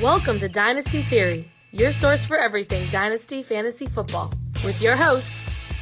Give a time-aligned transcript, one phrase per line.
[0.00, 4.32] Welcome to Dynasty Theory, your source for everything Dynasty Fantasy Football,
[4.64, 5.30] with your hosts,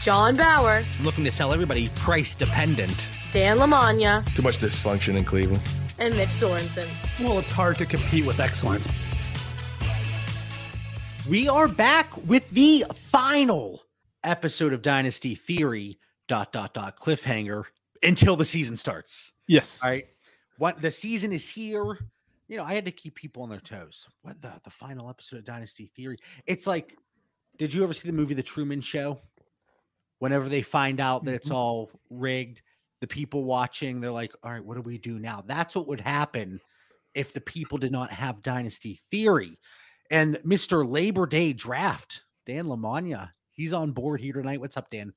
[0.03, 3.09] John Bauer, looking to sell everybody price dependent.
[3.31, 5.63] Dan Lamagna, Too much dysfunction in Cleveland.
[5.99, 6.89] and Mitch Sorensen.
[7.21, 8.89] Well, it's hard to compete with excellence.
[11.29, 13.83] We are back with the final
[14.25, 15.99] episode of Dynasty Theory.
[16.27, 17.65] Dot dot dot cliffhanger
[18.03, 19.33] until the season starts.
[19.47, 19.81] Yes.
[19.83, 20.07] All right.
[20.59, 21.97] What the season is here.
[22.49, 24.09] You know, I had to keep people on their toes.
[24.23, 26.17] What the the final episode of Dynasty Theory?
[26.47, 26.97] It's like,
[27.59, 29.21] did you ever see the movie The Truman Show?
[30.19, 32.63] Whenever they find out that it's all rigged,
[33.01, 35.45] the people watching, they're like, all right, what do we do now?
[35.47, 36.61] That's what would happen
[37.15, 39.59] if the people did not have Dynasty Theory.
[40.11, 40.89] And Mr.
[40.89, 44.61] Labor Day Draft, Dan Lamagna, he's on board here tonight.
[44.61, 45.13] What's up, Dan?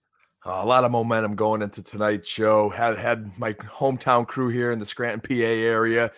[0.46, 2.70] Uh, a lot of momentum going into tonight's show.
[2.70, 6.12] Had had my hometown crew here in the Scranton, PA area.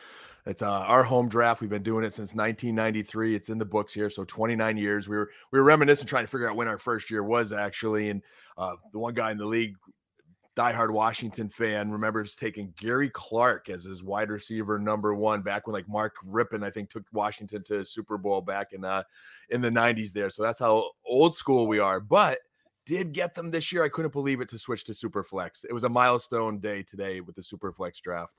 [0.45, 1.61] It's uh, our home draft.
[1.61, 3.35] We've been doing it since 1993.
[3.35, 5.07] It's in the books here, so 29 years.
[5.07, 8.09] We were we were reminiscing, trying to figure out when our first year was actually.
[8.09, 8.21] And
[8.57, 9.75] uh, the one guy in the league,
[10.57, 15.73] diehard Washington fan, remembers taking Gary Clark as his wide receiver number one back when
[15.73, 19.03] like Mark Rypien, I think, took Washington to Super Bowl back in uh
[19.49, 20.29] in the 90s there.
[20.29, 22.01] So that's how old school we are.
[22.01, 22.39] But
[22.85, 23.83] did get them this year.
[23.83, 25.65] I couldn't believe it to switch to Superflex.
[25.67, 28.35] It was a milestone day today with the Superflex draft.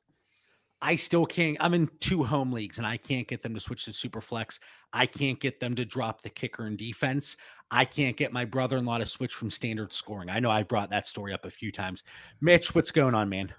[0.82, 1.56] I still can't.
[1.60, 4.60] I'm in two home leagues and I can't get them to switch to super flex.
[4.92, 7.36] I can't get them to drop the kicker in defense.
[7.70, 10.28] I can't get my brother in law to switch from standard scoring.
[10.28, 12.04] I know I've brought that story up a few times.
[12.40, 13.52] Mitch, what's going on, man?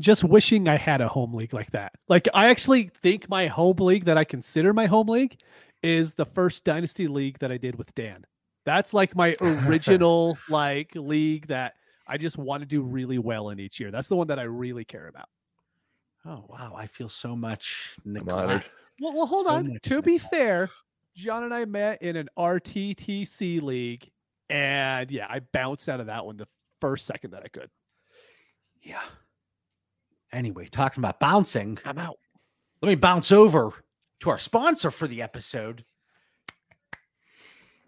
[0.00, 1.92] Just wishing I had a home league like that.
[2.08, 5.38] Like, I actually think my home league that I consider my home league
[5.84, 8.26] is the first dynasty league that I did with Dan.
[8.64, 11.74] That's like my original like league that
[12.08, 13.90] I just want to do really well in each year.
[13.90, 15.28] That's the one that I really care about.
[16.26, 16.74] Oh, wow.
[16.76, 18.24] I feel so much honored.
[18.26, 18.70] neglect.
[19.00, 19.72] Well, well hold So on.
[19.72, 20.34] much To be neglect.
[20.34, 20.70] fair,
[21.14, 24.10] John and I met in an RTTC league,
[24.50, 26.48] and yeah, I bounced out of that one the
[26.80, 27.70] first second that I could.
[28.82, 29.02] Yeah.
[30.32, 32.18] Anyway, talking about bouncing, I'm out.
[32.82, 33.72] let me bounce over
[34.20, 35.84] to our sponsor for the episode.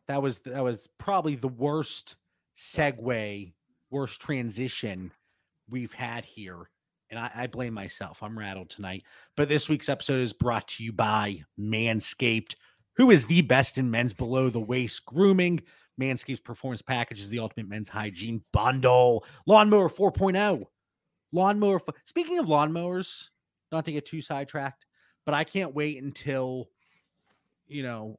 [0.07, 2.17] That was that was probably the worst
[2.57, 3.53] segue,
[3.91, 5.11] worst transition
[5.69, 6.71] we've had here.
[7.11, 8.23] And I, I blame myself.
[8.23, 9.05] I'm rattled tonight.
[9.37, 12.55] But this week's episode is brought to you by Manscaped,
[12.97, 15.63] who is the best in men's below the waist grooming.
[16.01, 19.25] Manscaped's performance package is the ultimate men's hygiene bundle.
[19.47, 20.65] Lawnmower 4.0.
[21.33, 21.81] Lawnmower.
[22.05, 23.29] Speaking of lawnmowers,
[23.73, 24.85] not to get too sidetracked,
[25.25, 26.69] but I can't wait until,
[27.67, 28.19] you know,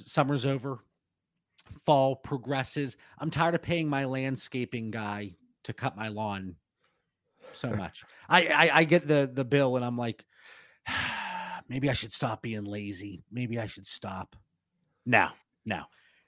[0.00, 0.78] summer's over,
[1.84, 2.96] fall progresses.
[3.18, 5.34] I'm tired of paying my landscaping guy
[5.64, 6.56] to cut my lawn
[7.56, 8.04] so much.
[8.28, 10.24] I, I I get the the bill and I'm like,
[11.68, 13.24] maybe I should stop being lazy.
[13.30, 14.36] Maybe I should stop.
[15.04, 15.28] No,
[15.64, 15.84] no.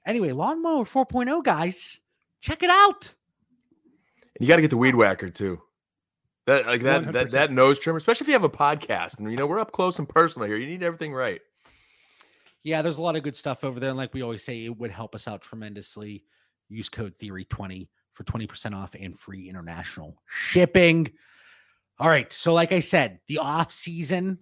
[0.07, 2.01] Anyway, lawnmower 4.0 guys,
[2.41, 3.15] check it out.
[4.37, 5.61] And you got to get the weed whacker too.
[6.47, 7.31] That like that that 100%.
[7.33, 9.99] that nose trimmer, especially if you have a podcast and you know we're up close
[9.99, 10.57] and personal here.
[10.57, 11.41] You need everything right.
[12.63, 13.91] Yeah, there's a lot of good stuff over there.
[13.91, 16.25] And like we always say, it would help us out tremendously.
[16.69, 21.09] Use code Theory20 for 20% off and free international shipping.
[22.01, 22.33] All right.
[22.33, 24.39] So, like I said, the off season,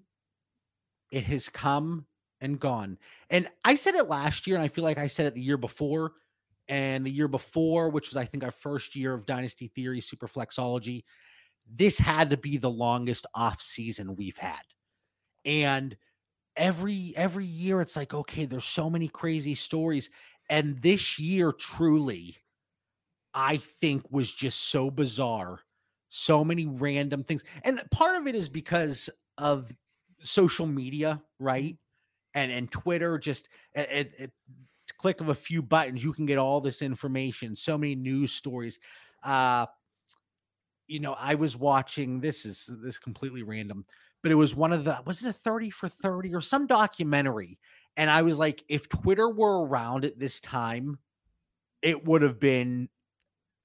[1.12, 2.06] it has come
[2.40, 2.96] and gone.
[3.28, 5.58] And I said it last year, and I feel like I said it the year
[5.58, 6.12] before.
[6.68, 10.26] And the year before, which was I think our first year of Dynasty Theory Super
[10.26, 11.04] Flexology,
[11.70, 14.62] this had to be the longest off season we've had.
[15.44, 15.96] And
[16.56, 20.08] every every year it's like okay there's so many crazy stories
[20.48, 22.34] and this year truly
[23.36, 25.60] i think was just so bizarre
[26.08, 29.08] so many random things and part of it is because
[29.38, 29.70] of
[30.20, 31.76] social media right?
[32.34, 34.30] And and twitter just at, at
[34.98, 38.80] click of a few buttons you can get all this information so many news stories.
[39.22, 39.66] Uh
[40.88, 43.84] you know i was watching this is this completely random
[44.22, 47.58] but it was one of the was it a 30 for 30 or some documentary?
[47.96, 50.98] And i was like if twitter were around at this time
[51.82, 52.88] it would have been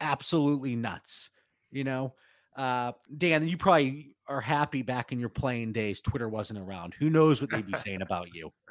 [0.02, 1.30] absolutely nuts
[1.72, 2.14] you know
[2.58, 7.10] uh dan you probably are happy back in your playing days twitter wasn't around who
[7.10, 8.52] knows what they'd be saying about you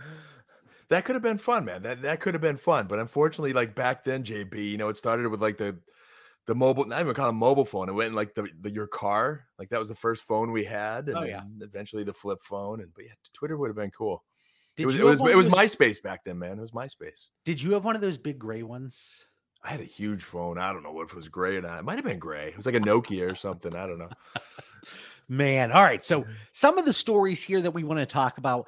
[0.88, 1.85] That could have been fun, man.
[1.85, 2.88] That that could have been fun.
[2.88, 5.79] But unfortunately, like back then, JB, you know, it started with like the
[6.47, 7.88] the mobile, not even called a mobile phone.
[7.88, 9.44] It went in like the, the your car.
[9.56, 11.09] Like that was the first phone we had.
[11.09, 11.43] And Oh, yeah.
[11.43, 12.81] then eventually the flip phone.
[12.81, 14.25] And but yeah, Twitter would have been cool.
[14.75, 16.59] did it was it was it was MySpace back then, man.
[16.59, 17.29] It was MySpace.
[17.44, 19.29] did you have one of those big gray ones
[19.62, 20.58] I had a huge phone.
[20.58, 21.78] I don't know what if it was gray or not.
[21.78, 22.48] It might have been gray.
[22.48, 23.74] It was like a Nokia or something.
[23.74, 24.08] I don't know.
[25.28, 26.04] Man, all right.
[26.04, 28.66] So some of the stories here that we want to talk about.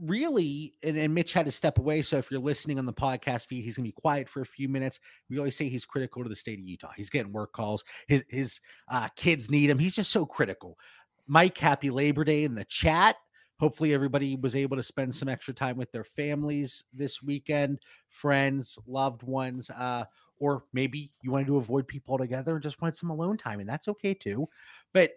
[0.00, 2.02] really, and, and Mitch had to step away.
[2.02, 4.68] So if you're listening on the podcast feed, he's gonna be quiet for a few
[4.68, 5.00] minutes.
[5.28, 6.92] We always say he's critical to the state of Utah.
[6.96, 7.84] He's getting work calls.
[8.06, 9.78] His his uh, kids need him.
[9.78, 10.78] He's just so critical.
[11.26, 13.16] Mike, happy Labor Day in the chat.
[13.60, 17.78] Hopefully, everybody was able to spend some extra time with their families this weekend,
[18.08, 20.04] friends, loved ones, uh,
[20.38, 23.68] or maybe you wanted to avoid people altogether and just wanted some alone time, and
[23.68, 24.48] that's okay too.
[24.94, 25.12] But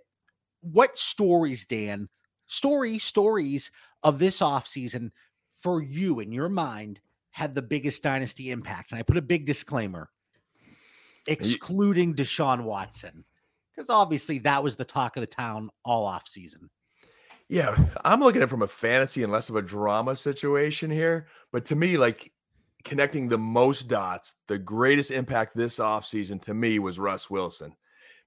[0.60, 2.10] what stories, Dan?
[2.48, 3.72] Story stories
[4.04, 5.12] of this offseason
[5.54, 7.00] for you in your mind
[7.32, 8.92] had the biggest dynasty impact?
[8.92, 10.10] And I put a big disclaimer
[11.28, 13.24] excluding Deshaun Watson,
[13.74, 16.68] because obviously that was the talk of the town all offseason.
[17.50, 21.28] Yeah, I'm looking at it from a fantasy and less of a drama situation here.
[21.52, 22.32] But to me, like
[22.84, 27.76] connecting the most dots, the greatest impact this offseason to me was Russ Wilson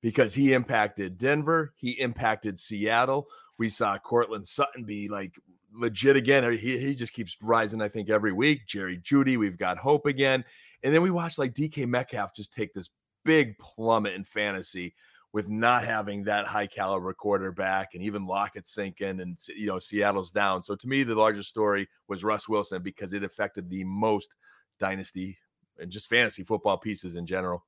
[0.03, 3.27] because he impacted Denver, he impacted Seattle.
[3.59, 5.33] We saw Courtland Sutton be like
[5.73, 6.45] legit again.
[6.45, 8.67] Uh, he, he just keeps rising, I think, every week.
[8.67, 10.45] Jerry Jeudy, we've got hope again.
[10.83, 12.91] And then we watched like DK Metcalf just take this
[13.25, 14.95] big plummet in fantasy
[15.37, 20.31] with not having that high caliber quarterback and even Lockett sinking and you know Seattle's
[20.31, 20.63] down.
[20.63, 24.35] So to me, the largest story was Russ Wilson because it affected the most
[24.79, 25.37] dynasty
[25.79, 27.67] and just fantasy football pieces in general.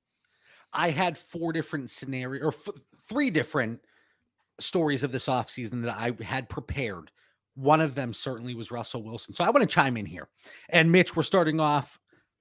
[0.72, 3.80] I had four different scenarios or f- three different
[4.58, 7.10] stories of this offseason that I had prepared.
[7.54, 9.34] One of them certainly was Russell Wilson.
[9.34, 10.28] So I want to chime in here.
[10.70, 12.00] And Mitch, we're starting off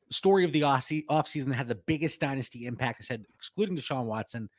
[0.09, 3.01] story of the offseason that had the biggest dynasty impact.
[3.01, 4.49] I said, excluding Deshaun Watson,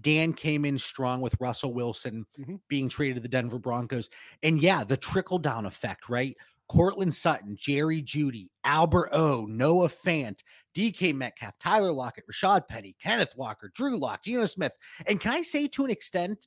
[0.00, 2.56] Dan came in strong with Russell Wilson mm-hmm.
[2.68, 4.08] being traded to the Denver Broncos.
[4.42, 6.36] And yeah, the trickle down effect, right?
[6.68, 10.40] Courtland Sutton, Jerry Jeudy, Albert O, Noah Fant,
[10.76, 14.76] DK Metcalf, Tyler Lockett, Rashad Penny, Kenneth Walker, Drew Lock, Geno Smith.
[15.06, 16.46] And can I say to an extent,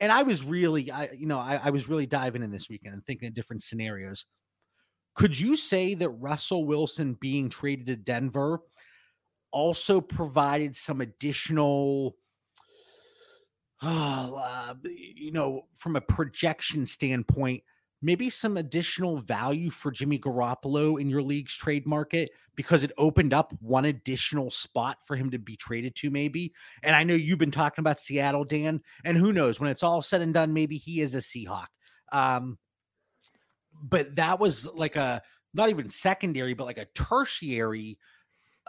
[0.00, 2.94] and I was really, I, you know, I, I was really diving in this weekend
[2.94, 4.26] and thinking of different scenarios.
[5.14, 8.60] Could you say that Russell Wilson being traded to Denver
[9.52, 12.16] also provided some additional
[13.82, 17.62] uh, you know, from a projection standpoint,
[18.02, 23.32] maybe some additional value for Jimmy Garoppolo in your league's trade market because it opened
[23.32, 26.52] up one additional spot for him to be traded to, maybe.
[26.82, 30.02] And I know you've been talking about Seattle, Dan, and who knows when it's all
[30.02, 31.68] said and done, maybe he is a Seahawk.
[32.12, 32.58] Um,
[33.82, 35.22] but that was like a
[35.54, 37.98] not even secondary, but like a tertiary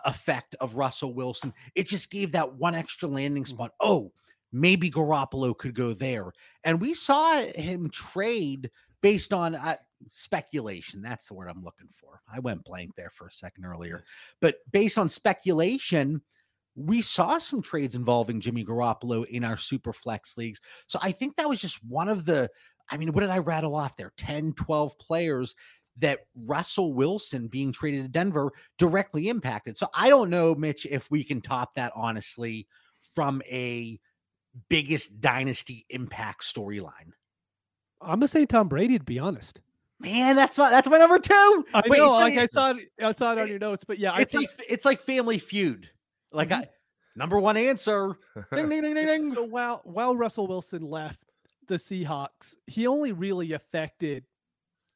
[0.05, 1.53] effect of Russell Wilson.
[1.75, 3.47] It just gave that one extra landing mm.
[3.47, 3.71] spot.
[3.79, 4.11] Oh,
[4.51, 6.31] maybe Garoppolo could go there.
[6.63, 8.69] And we saw him trade
[9.01, 9.77] based on uh,
[10.09, 11.01] speculation.
[11.01, 12.21] That's the word I'm looking for.
[12.31, 14.03] I went blank there for a second earlier.
[14.41, 16.21] But based on speculation,
[16.75, 20.61] we saw some trades involving Jimmy Garoppolo in our super flex leagues.
[20.87, 22.49] So I think that was just one of the,
[22.89, 24.13] I mean, what did I rattle off there?
[24.17, 25.55] 10, 12 players
[25.97, 29.77] that Russell Wilson being traded to Denver directly impacted.
[29.77, 32.67] So I don't know, Mitch, if we can top that honestly
[33.13, 33.99] from a
[34.69, 37.13] biggest dynasty impact storyline?
[38.01, 39.61] I'm gonna say Tom Brady to be honest.
[39.99, 41.65] Man, that's my that's my number two.
[41.73, 44.17] I Wait, know, like, I saw it, I saw it on your notes, but yeah,
[44.17, 45.89] it's think, like it's like Family Feud.
[46.31, 46.61] Like mm-hmm.
[46.61, 46.69] I,
[47.15, 48.17] number one answer.
[48.53, 49.33] ding ding ding ding ding.
[49.35, 51.19] So while while Russell Wilson left
[51.67, 54.23] the Seahawks, he only really affected.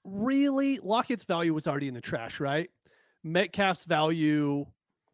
[0.04, 2.70] Really, Lockett's value was already in the trash, right?
[3.24, 4.65] Metcalf's value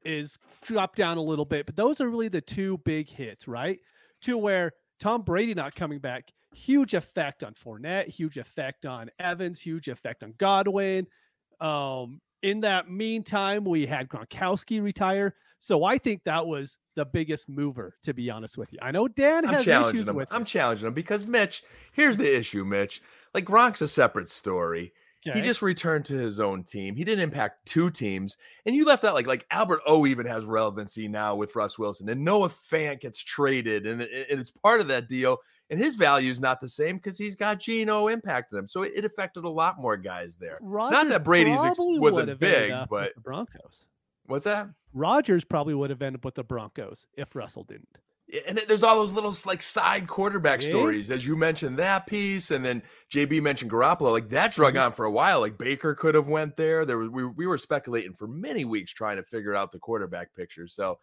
[0.03, 3.79] is dropped down a little bit, but those are really the two big hits, right?
[4.21, 9.59] To where Tom Brady not coming back, huge effect on Fournette, huge effect on Evans,
[9.59, 11.07] huge effect on Godwin.
[11.59, 15.35] Um, in that meantime, we had Gronkowski retire.
[15.59, 18.79] So I think that was the biggest mover, to be honest with you.
[18.81, 20.15] I know Dan has issues him.
[20.15, 23.01] with I'm challenging him because Mitch, here's the issue, Mitch.
[23.33, 24.91] Like Gronk's a separate story.
[25.27, 25.39] Okay.
[25.39, 26.95] He just returned to his own team.
[26.95, 30.45] He didn't impact two teams, and you left out like like Albert O even has
[30.45, 34.09] relevancy now with Russ Wilson, and Noah Fant gets traded, and, and
[34.39, 35.37] it's part of that deal.
[35.69, 38.91] And his value is not the same because he's got Geno impacted him, so it,
[38.95, 40.57] it affected a lot more guys there.
[40.59, 43.85] Rodgers not that Brady's ex- wasn't big, but the Broncos.
[44.25, 44.69] What's that?
[44.93, 47.99] Rodgers probably would have ended up with the Broncos if Russell didn't
[48.47, 52.63] and there's all those little like side quarterback stories, as you mentioned that piece, and
[52.63, 54.11] then JB mentioned Garoppolo.
[54.11, 54.83] Like that drug mm-hmm.
[54.83, 55.41] on for a while.
[55.41, 56.85] Like Baker could have went there.
[56.85, 60.33] There was we, we were speculating for many weeks trying to figure out the quarterback
[60.33, 60.67] picture.
[60.67, 60.99] So,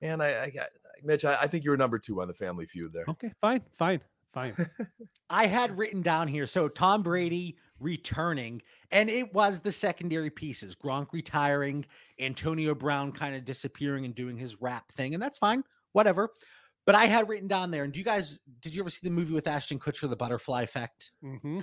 [0.00, 0.68] man, I, I got
[1.02, 1.24] Mitch.
[1.24, 3.04] I, I think you were number two on the Family Feud there.
[3.08, 4.00] Okay, fine, fine,
[4.32, 4.54] fine.
[5.30, 6.46] I had written down here.
[6.46, 11.84] So Tom Brady returning, and it was the secondary pieces: Gronk retiring,
[12.18, 15.62] Antonio Brown kind of disappearing and doing his rap thing, and that's fine.
[15.92, 16.30] Whatever.
[16.86, 19.10] But I had written down there, and do you guys did you ever see the
[19.10, 21.12] movie with Ashton Kutcher, The Butterfly Effect?
[21.24, 21.60] Mm-hmm.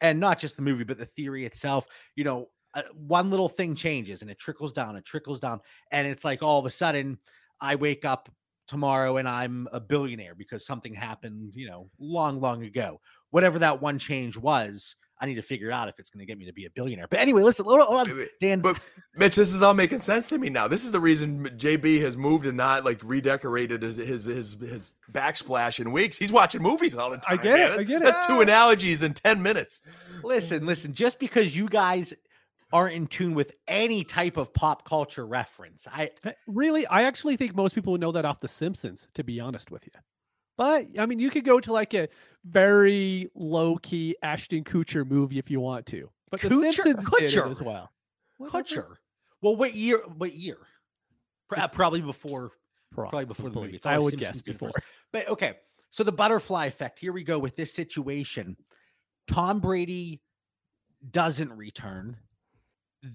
[0.00, 1.86] and not just the movie, but the theory itself.
[2.16, 5.60] You know, uh, one little thing changes and it trickles down, it trickles down,
[5.92, 7.18] and it's like all of a sudden
[7.60, 8.28] I wake up
[8.66, 13.00] tomorrow and I'm a billionaire because something happened, you know, long, long ago.
[13.30, 16.38] Whatever that one change was, I need to figure out if it's going to get
[16.38, 17.06] me to be a billionaire.
[17.08, 18.60] But anyway, listen, hold on, hold on, Dan.
[18.60, 18.78] But
[19.16, 20.66] Mitch, this is all making sense to me now.
[20.66, 24.94] This is the reason JB has moved and not like redecorated his his his, his
[25.12, 26.18] backsplash in weeks.
[26.18, 27.38] He's watching movies all the time.
[27.38, 27.72] I get man.
[27.72, 27.80] it.
[27.80, 28.04] I get it.
[28.04, 29.82] That's two analogies in ten minutes.
[30.22, 32.12] listen, listen, just because you guys
[32.72, 37.36] aren't in tune with any type of pop culture reference, I Uh, Really, I actually
[37.36, 39.92] think most people would know that off The Simpsons, to be honest with you.
[40.56, 42.08] But I mean, you could go to like a
[42.44, 46.10] very low key Ashton Kutcher movie if you want to.
[46.30, 47.50] But The Kutcher- Simpsons did it Kutcher.
[47.50, 47.90] as well.
[48.38, 48.62] Whatever.
[48.62, 48.86] Kutcher.
[49.42, 49.98] Well, what year?
[50.16, 50.58] What year?
[51.54, 52.52] Uh, Probably before
[52.92, 53.74] probably before the movie.
[53.76, 54.70] It's I would guess Simpsons did before.
[54.74, 54.86] first.
[55.12, 55.54] But okay,
[55.90, 56.98] so the butterfly effect.
[56.98, 58.56] Here we go with this situation.
[59.28, 60.20] Tom Brady
[61.10, 62.16] doesn't return.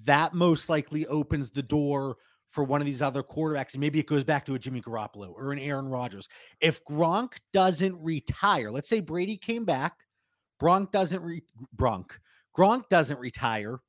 [0.05, 2.17] That most likely opens the door
[2.49, 3.73] for one of these other quarterbacks.
[3.73, 6.27] And maybe it goes back to a Jimmy Garoppolo or an Aaron Rodgers.
[6.59, 9.93] If Gronk doesn't retire, let's say Brady came back,
[10.61, 11.43] Gronk doesn't re-
[11.77, 12.11] Gronk,
[12.57, 13.79] Gronk doesn't retire.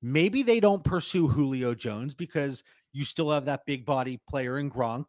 [0.00, 2.62] Maybe they don't pursue Julio Jones because
[2.92, 5.06] you still have that big body player in Gronk.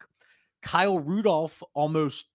[0.61, 2.25] Kyle Rudolph almost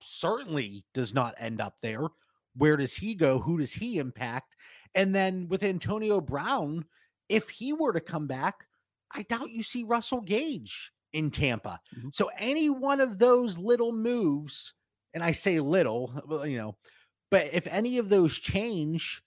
[0.00, 2.08] certainly does not end up there.
[2.56, 3.38] Where does he go?
[3.38, 4.56] Who does he impact?
[4.94, 6.84] And then with Antonio Brown,
[7.28, 8.66] if he were to come back,
[9.12, 11.80] I doubt you see Russell Gage in Tampa.
[11.96, 12.14] Mhm.
[12.14, 14.74] So any one of those little moves,
[15.14, 16.12] and I say little,
[16.46, 16.76] you know,
[17.30, 19.22] but if any of those change,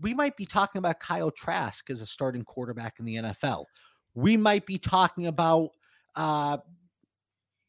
[0.00, 3.66] we might be talking about Kyle Trask as a starting quarterback in the NFL.
[4.14, 5.70] We might be talking about,
[6.14, 6.58] uh,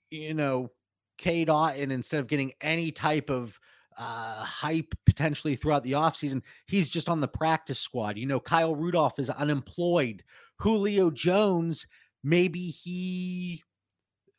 [0.10, 0.72] you know,
[1.18, 3.60] Cade Otton instead of getting any type of
[3.98, 8.18] uh, hype potentially throughout the offseason, he's just on the practice squad.
[8.18, 10.24] You know, Kyle Rudolph is unemployed.
[10.60, 11.88] Julio Jones,
[12.24, 13.64] maybe he,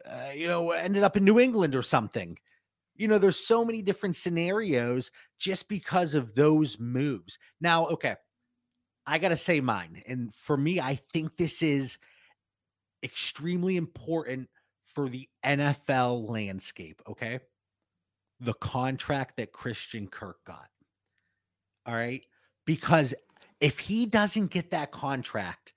[0.05, 2.39] uh, you know, ended up in New England or something.
[2.97, 7.39] You know, there's so many different scenarios just because of those moves.
[7.61, 8.17] Now, okay,
[9.07, 10.03] I got to say mine.
[10.07, 11.97] And for me, I think this is
[13.03, 14.51] extremely important
[14.85, 17.01] for the NFL landscape.
[17.09, 17.41] Okay.
[18.41, 20.69] The contract that Christian Kirk got.
[21.87, 22.25] All right.
[22.67, 23.15] Because
[23.61, 25.73] if he doesn't get that contract,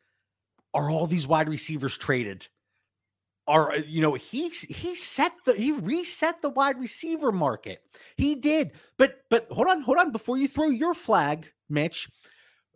[0.74, 2.48] are all these wide receivers traded?
[3.48, 7.82] Are uh, you know he he set the he reset the wide receiver market.
[8.16, 8.72] He did.
[8.98, 12.10] But but hold on, hold on before you throw your flag, Mitch.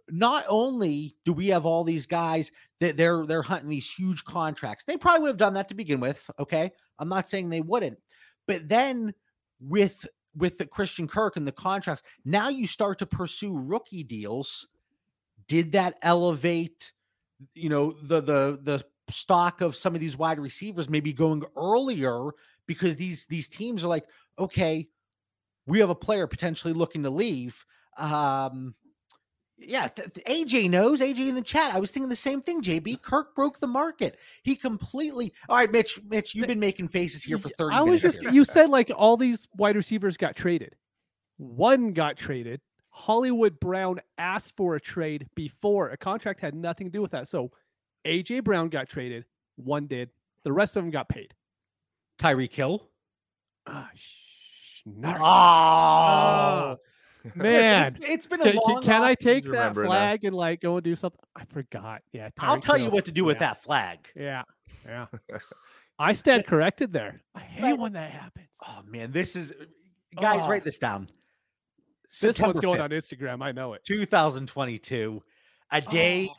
[0.10, 4.84] Not only do we have all these guys that they're they're hunting these huge contracts.
[4.84, 6.72] They probably would have done that to begin with, okay?
[7.00, 7.98] I'm not saying they wouldn't.
[8.48, 9.14] But then
[9.60, 14.68] with with the Christian Kirk and the contracts, now you start to pursue rookie deals.
[15.48, 16.92] Did that elevate
[17.54, 22.32] you know the the the stock of some of these wide receivers maybe going earlier
[22.68, 24.06] because these these teams are like
[24.40, 24.88] okay
[25.68, 27.66] we have a player potentially looking to leave
[27.98, 28.74] um
[29.58, 33.00] yeah th- aj knows aj in the chat i was thinking the same thing jb
[33.02, 37.38] kirk broke the market he completely all right mitch mitch you've been making faces here
[37.38, 38.32] for 30 I was just here.
[38.32, 40.76] you said like all these wide receivers got traded.
[41.38, 42.62] One got traded.
[42.98, 47.28] Hollywood Brown asked for a trade before a contract had nothing to do with that.
[47.28, 47.52] So
[48.08, 49.26] AJ Brown got traded.
[49.58, 50.10] One did.
[50.44, 51.34] The rest of them got paid.
[52.20, 52.90] tyreek hill
[53.68, 53.90] Ah,
[54.84, 55.20] snark.
[55.22, 56.78] oh
[57.36, 57.84] man.
[57.86, 59.90] Listen, it's, it's been a Can, can- long can I take that remember now.
[59.90, 61.20] flag and like go and do something?
[61.36, 62.02] I forgot.
[62.14, 62.30] Yeah.
[62.40, 64.44] i'll Tyreek tell you what to do with Yeah, that flag Yeah.
[64.86, 65.08] Yeah.
[66.00, 67.22] I stand corrected there.
[67.34, 67.80] I hate Right.
[67.80, 68.48] when that happens.
[68.68, 69.54] Oh man, this is
[70.20, 70.44] guys.
[70.46, 70.50] Oh.
[70.50, 71.10] Write this down.
[72.22, 73.44] This one's September going 5th, on Instagram.
[73.44, 73.84] I know it.
[73.86, 75.22] 2022,
[75.72, 76.36] a day Oh.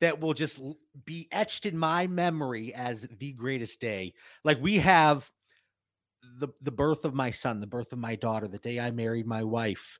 [0.00, 0.60] that will just
[1.04, 4.14] be etched in my memory as the greatest day.
[4.44, 5.30] Like we have
[6.38, 9.26] the the birth of my son, the birth of my daughter, the day I married
[9.26, 9.98] my wife.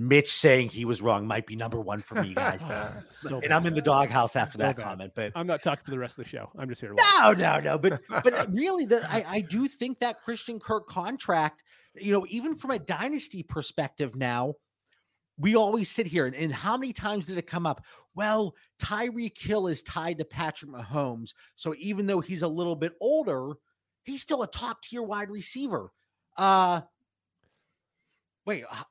[0.00, 2.60] Mitch saying he was wrong might be number one for me, guys.
[3.12, 4.84] So and I'm in the doghouse after that bad.
[4.84, 6.50] comment, but I'm not talking for the rest of the show.
[6.56, 7.36] I'm just here to watch.
[7.38, 7.78] no, no, no.
[7.78, 11.64] But but uh, really, the I, I do think that Christian Kirk contract,
[12.00, 14.54] you know, even from a dynasty perspective now,
[15.38, 17.84] we always sit here and, and how many times did it come up?
[18.14, 21.32] Well, Tyreek Hill is tied to Patrick Mahomes.
[21.54, 23.52] So even though he's a little bit older,
[24.02, 25.92] he's still a top tier wide receiver.
[26.36, 26.80] Uh
[28.46, 28.84] wait, how,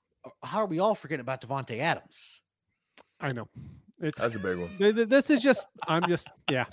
[0.43, 2.41] how are we all forgetting about Davante Adams?
[3.19, 3.47] I know.
[3.99, 4.77] It's That's a big one.
[4.77, 6.65] th- th- this is just I'm just yeah.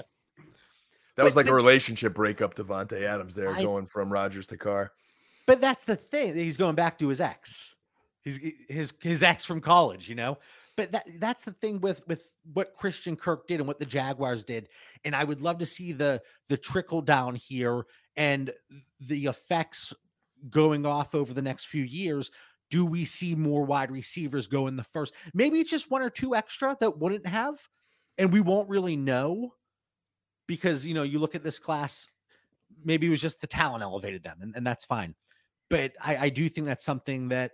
[1.17, 4.57] That was But like a relationship breakup, Davante Adams there, I- going from Rodgers to
[4.57, 4.93] Carr.
[5.47, 6.35] But that's the thing.
[6.35, 7.77] He's going back to his ex.
[8.23, 10.39] He's his his ex from college, you know.
[10.77, 14.45] But that that's the thing with with what Christian Kirk did and what the Jaguars
[14.45, 14.69] did,
[15.05, 17.85] and I would love to see the the trickle down here
[18.17, 18.53] and
[19.01, 19.93] the effects
[20.51, 22.31] going off over the next few years.
[22.71, 25.15] Do we see more wide receivers go in the first?
[25.33, 27.57] Maybe it's just one or two extra that wouldn't have,
[28.19, 29.55] and we won't really know
[30.47, 32.09] because you know you look at this class.
[32.85, 35.15] Maybe it was just the talent elevated them, and, and that's fine.
[35.71, 37.53] But I, I do think that's something that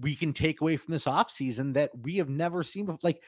[0.00, 2.98] we can take away from this offseason that we have never seen before.
[3.02, 3.22] Like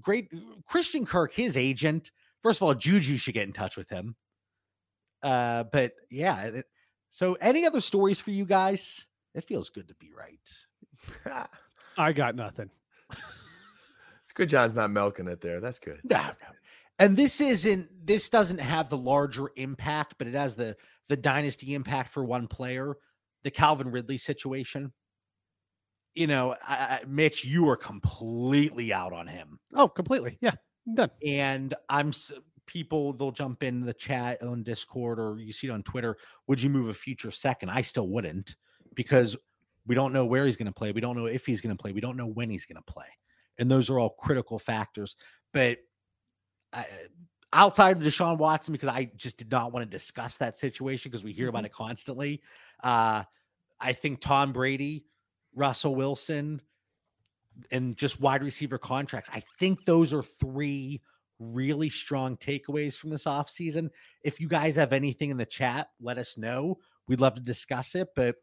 [0.00, 0.30] great
[0.66, 2.10] Christian Kirk, his agent.
[2.42, 4.16] First of all, Juju should get in touch with him.
[5.22, 6.50] Uh, but yeah.
[7.10, 9.06] So any other stories for you guys?
[9.34, 11.48] It feels good to be right.
[11.98, 12.70] I got nothing.
[13.10, 15.60] it's good John's not milking it there.
[15.60, 16.00] That's good.
[16.04, 16.48] No, no.
[16.98, 20.76] And this isn't this doesn't have the larger impact, but it has the
[21.08, 22.96] the dynasty impact for one player,
[23.44, 24.92] the Calvin Ridley situation
[26.14, 29.58] you know, I, Mitch, you are completely out on him.
[29.74, 30.38] Oh, completely.
[30.40, 30.52] Yeah,
[30.86, 31.10] I'm done.
[31.26, 32.12] And I'm
[32.66, 36.16] people they'll jump in the chat on Discord or you see it on Twitter.
[36.46, 37.70] Would you move a future second?
[37.70, 38.56] I still wouldn't
[38.94, 39.36] because
[39.86, 40.92] we don't know where he's going to play.
[40.92, 41.92] We don't know if he's going to play.
[41.92, 43.06] We don't know when he's going to play,
[43.58, 45.16] and those are all critical factors.
[45.52, 45.78] But
[46.72, 46.86] I,
[47.52, 51.24] outside of Deshaun Watson, because I just did not want to discuss that situation because
[51.24, 51.66] we hear about mm-hmm.
[51.66, 52.40] it constantly.
[52.82, 53.24] Uh,
[53.80, 55.04] I think Tom Brady
[55.54, 56.60] Russell Wilson,
[57.70, 59.30] and just wide receiver contracts.
[59.32, 61.00] I think those are three
[61.38, 63.90] really strong takeaways from this offseason.
[64.22, 66.78] If you guys have anything in the chat, let us know.
[67.06, 68.36] We'd love to discuss it, but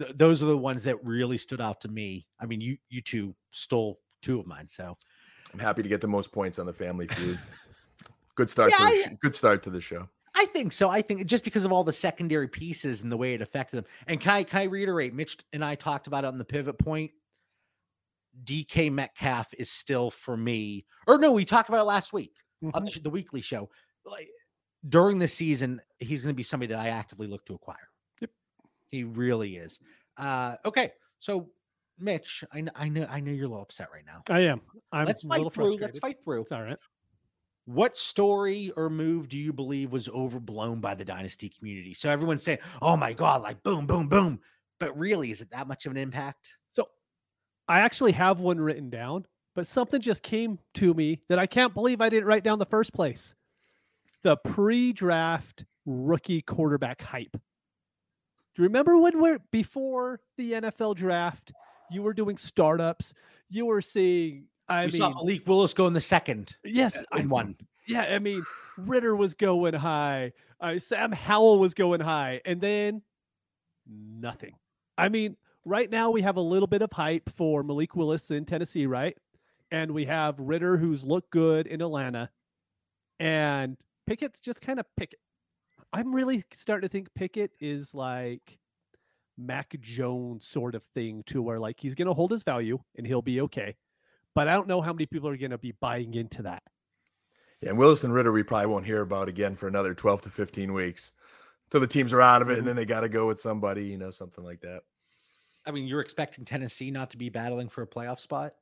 [0.00, 2.26] th- those are the ones that really stood out to me.
[2.40, 4.96] I mean, you you two stole two of mine, so
[5.52, 7.38] I'm happy to get the most points on the family feud.
[8.34, 10.08] good start yeah, to the, I, good start to the show.
[10.42, 10.90] I think so.
[10.90, 13.84] I think just because of all the secondary pieces and the way it affected them.
[14.08, 15.14] And can I can I reiterate?
[15.14, 17.12] Mitch and I talked about it on the pivot point.
[18.42, 22.32] DK Metcalf is still for me, or no, we talked about it last week
[22.64, 22.74] mm-hmm.
[22.74, 23.70] on the, the, weekly show.
[24.04, 24.30] Like
[24.88, 27.88] during the season, he's going to be somebody that I actively look to acquire.
[28.20, 28.30] Yep,
[28.88, 29.78] he really is.
[30.16, 31.50] Uh, okay, so
[32.00, 34.24] Mitch, I, I know I know you're a little upset right now.
[34.28, 34.60] I am.
[34.90, 35.76] I'm let's fight through.
[35.76, 36.40] Let's fight through.
[36.40, 36.78] It's all right.
[37.64, 41.94] What story or move do you believe was overblown by the dynasty community?
[41.94, 44.40] So everyone's saying, "Oh my god, like boom, boom, boom,"
[44.80, 46.56] but really, is it that much of an impact?
[46.72, 46.88] So,
[47.68, 51.74] I actually have one written down, but something just came to me that I can't
[51.74, 53.34] believe I didn't write down the first place.
[54.24, 57.32] The pre-draft rookie quarterback hype.
[57.32, 61.52] Do you remember when we're before the NFL draft?
[61.90, 63.14] You were doing startups.
[63.48, 66.56] You were seeing I we mean, saw Malik Willis go in the second.
[66.64, 67.56] Yes, in I, one.
[67.86, 68.44] Yeah, I mean,
[68.78, 70.32] Ridder was going high.
[70.60, 73.02] Uh, Sam Howell was going high, and then
[73.86, 74.54] nothing.
[74.96, 78.46] I mean, right now we have a little bit of hype for Malik Willis in
[78.46, 79.16] Tennessee, right?
[79.70, 82.30] And we have Ridder, who's looked good in Atlanta,
[83.20, 85.18] and Pickett's just kind of Pickett.
[85.92, 88.58] I'm really starting to think Pickett is like
[89.36, 93.06] Mac Jones sort of thing, to where like he's going to hold his value and
[93.06, 93.76] he'll be okay
[94.34, 96.62] but I don't know how many people are going to be buying into that.
[97.62, 100.30] Yeah, and Willis and Ridder, we probably won't hear about again for another 12 to
[100.30, 101.12] 15 weeks
[101.66, 102.68] until the teams are out of it, and mm-hmm.
[102.68, 104.82] then they got to go with somebody, you know, something like that.
[105.64, 108.52] I mean, you're expecting Tennessee not to be battling for a playoff spot?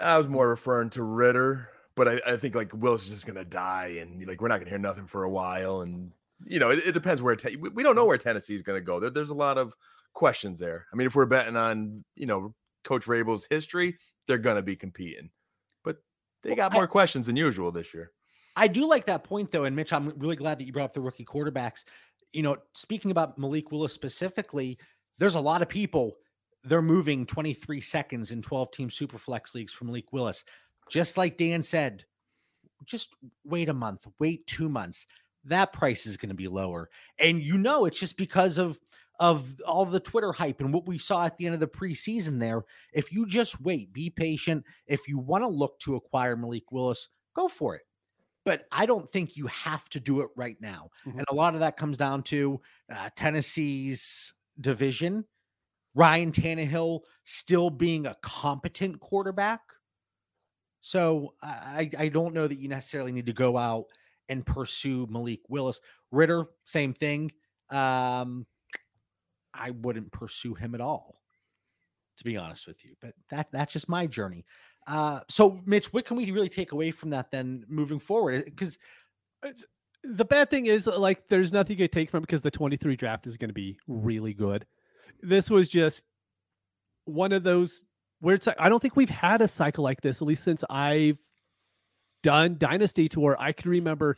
[0.00, 3.36] I was more referring to Ridder, but I, I think like Willis is just going
[3.36, 5.80] to die, and like we're not going to hear nothing for a while.
[5.80, 6.12] And
[6.46, 8.80] you know, it, it depends where te- we, we don't know where Tennessee is going
[8.80, 9.00] to go.
[9.00, 9.74] There, there's a lot of
[10.12, 10.86] questions there.
[10.92, 12.54] I mean, if we're betting on you know
[12.84, 15.30] Coach Vrabel's history, they're going to be competing.
[15.82, 15.98] But
[16.42, 18.12] they got more I, questions than usual this year.
[18.56, 19.64] I do like that point, though.
[19.64, 21.84] And Mitch, I'm really glad that you brought up the rookie quarterbacks.
[22.32, 24.78] You know, speaking about Malik Willis specifically,
[25.18, 26.16] there's a lot of people,
[26.62, 30.44] they're moving 23 seconds in 12 team super flex leagues from Malik Willis.
[30.90, 32.04] Just like Dan said,
[32.84, 35.06] just wait a month, wait two months.
[35.44, 36.90] That price is going to be lower.
[37.18, 38.78] And you know, it's just because of
[39.20, 42.40] of all the Twitter hype and what we saw at the end of the preseason
[42.40, 42.64] there.
[42.92, 44.64] If you just wait, be patient.
[44.86, 47.82] If you want to look to acquire Malik Willis, go for it.
[48.44, 50.90] But I don't think you have to do it right now.
[51.06, 51.18] Mm-hmm.
[51.18, 52.60] And a lot of that comes down to
[52.94, 55.24] uh, Tennessee's division,
[55.94, 59.60] Ryan Tannehill still being a competent quarterback.
[60.80, 63.86] So I, I don't know that you necessarily need to go out
[64.28, 65.80] and pursue Malik Willis.
[66.10, 67.32] Ridder, same thing.
[67.70, 68.46] Um,
[69.54, 71.20] I wouldn't pursue him at all,
[72.18, 72.94] to be honest with you.
[73.00, 74.44] But that that's just my journey.
[74.86, 78.44] Uh, so, Mitch, what can we really take away from that then moving forward?
[78.44, 78.78] Because
[80.02, 83.26] the bad thing is, like, there's nothing you can take from because the 23 draft
[83.26, 84.66] is going to be really good.
[85.22, 86.04] This was just
[87.06, 87.82] one of those
[88.20, 91.18] where it's I don't think we've had a cycle like this, at least since I've
[92.22, 94.16] done Dynasty to where I can remember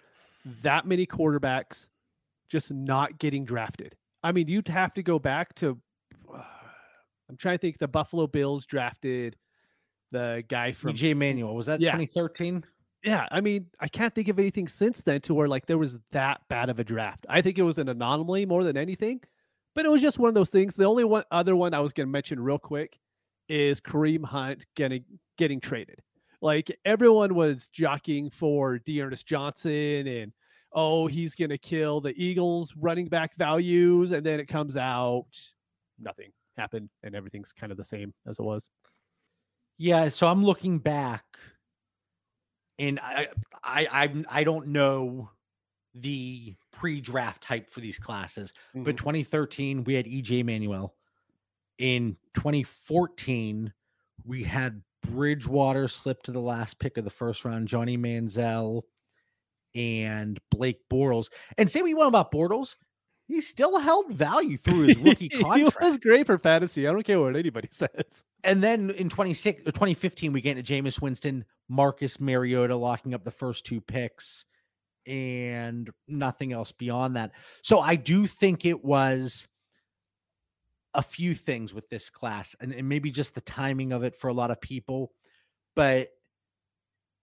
[0.63, 1.89] that many quarterbacks
[2.49, 3.97] just not getting drafted.
[4.23, 5.79] I mean, you'd have to go back to
[7.29, 9.37] I'm trying to think the Buffalo Bills drafted
[10.13, 11.55] the guy from EJ Manuel.
[11.55, 11.93] Was that Yeah.
[11.93, 12.65] 2013?
[13.05, 15.99] yeah, I mean, I can't think of anything since then to where like there was
[16.13, 17.27] that bad of a draft.
[17.29, 19.21] I think it was an anomaly more than anything,
[19.75, 20.77] but it was just one of those things.
[20.77, 22.99] The only one other one I was going to mention real quick
[23.49, 25.05] is Kareem Hunt getting
[25.39, 26.01] getting traded.
[26.43, 30.33] Like everyone was jockeying for D'Ernest Johnson and
[30.73, 35.27] oh, he's going to kill the Eagles running back values and then it comes out
[35.99, 38.69] nothing happened and everything's kind of the same as it was.
[39.79, 41.25] Yeah, so I'm looking back,
[42.79, 43.29] and I
[43.63, 45.31] I I I don't know
[45.95, 48.99] the pre-draft type for these classes, but Mhm.
[48.99, 50.95] 2013 we had EJ Manuel.
[51.79, 53.73] In 2014,
[54.25, 58.83] we had Bridgewater slip to the last pick of the first round, Johnny Manziel
[59.77, 61.29] and Blake Bortles.
[61.59, 62.77] And say what you want about Bortles,
[63.29, 65.81] he still held value through his rookie he contract.
[65.81, 66.89] was great for fantasy.
[66.89, 68.25] I don't care what anybody says.
[68.43, 73.25] And then in 26, uh, 2015, we get into Jameis Winston, Marcus Mariota locking up
[73.25, 74.45] the first two picks,
[75.07, 77.33] and nothing else beyond that.
[77.63, 79.47] So I do think it was
[80.95, 84.29] a few things with this class, and, and maybe just the timing of it for
[84.29, 85.13] a lot of people.
[85.75, 86.09] But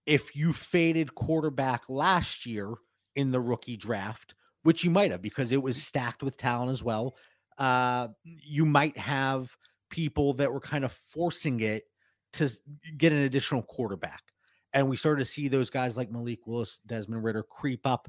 [0.06, 2.74] if you faded quarterback last year
[3.16, 6.82] in the rookie draft, which you might have because it was stacked with talent as
[6.82, 7.16] well,
[7.58, 9.56] uh, you might have
[9.90, 11.84] people that were kind of forcing it
[12.32, 12.50] to
[12.96, 14.22] get an additional quarterback.
[14.72, 18.08] And we started to see those guys like Malik Willis, Desmond Ridder creep up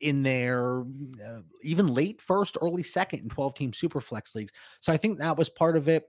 [0.00, 4.50] in there, uh, even late first, early second in 12 team super flex leagues.
[4.80, 6.08] So I think that was part of it,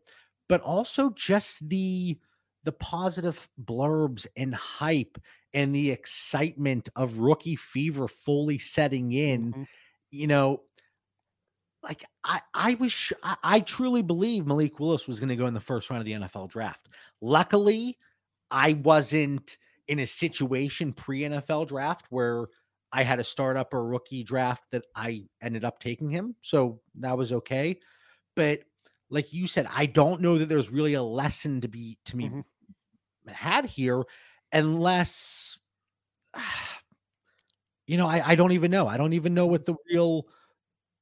[0.49, 2.17] but also just the
[2.63, 5.17] the positive blurbs and hype
[5.53, 9.67] and the excitement of rookie fever fully setting in Mhm.
[10.11, 10.61] you know,
[11.83, 15.47] like I, I was, sh- I, I truly believe Malik Willis was going to go
[15.47, 16.87] in the first round of the NFL draft.
[17.21, 17.97] Luckily,
[18.49, 22.47] I wasn't in a situation pre NFL draft where
[22.93, 26.35] I had to start up a rookie draft that I ended up taking him.
[26.41, 27.79] So that was okay.
[28.35, 28.59] But
[29.09, 32.29] like you said, I don't know that there's really a lesson to be to me
[32.29, 32.43] Mhm.
[33.27, 34.03] Had here
[34.51, 35.57] unless
[37.87, 38.87] you know, I, I don't even know.
[38.87, 40.27] I don't even know what the real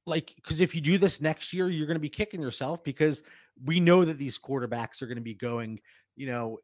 [0.06, 3.24] like because if you do this next year, you're going to be kicking yourself because
[3.64, 5.80] we know that these quarterbacks are going to be going,
[6.16, 6.58] you know,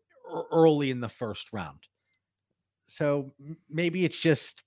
[0.52, 1.80] early in the first round.
[2.88, 3.34] So
[3.70, 4.64] maybe it's just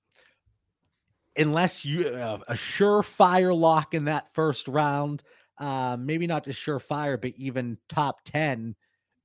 [1.36, 5.22] unless you uh, a surefire lock in that first round,
[5.58, 8.76] uh, maybe not just surefire, but even top ten.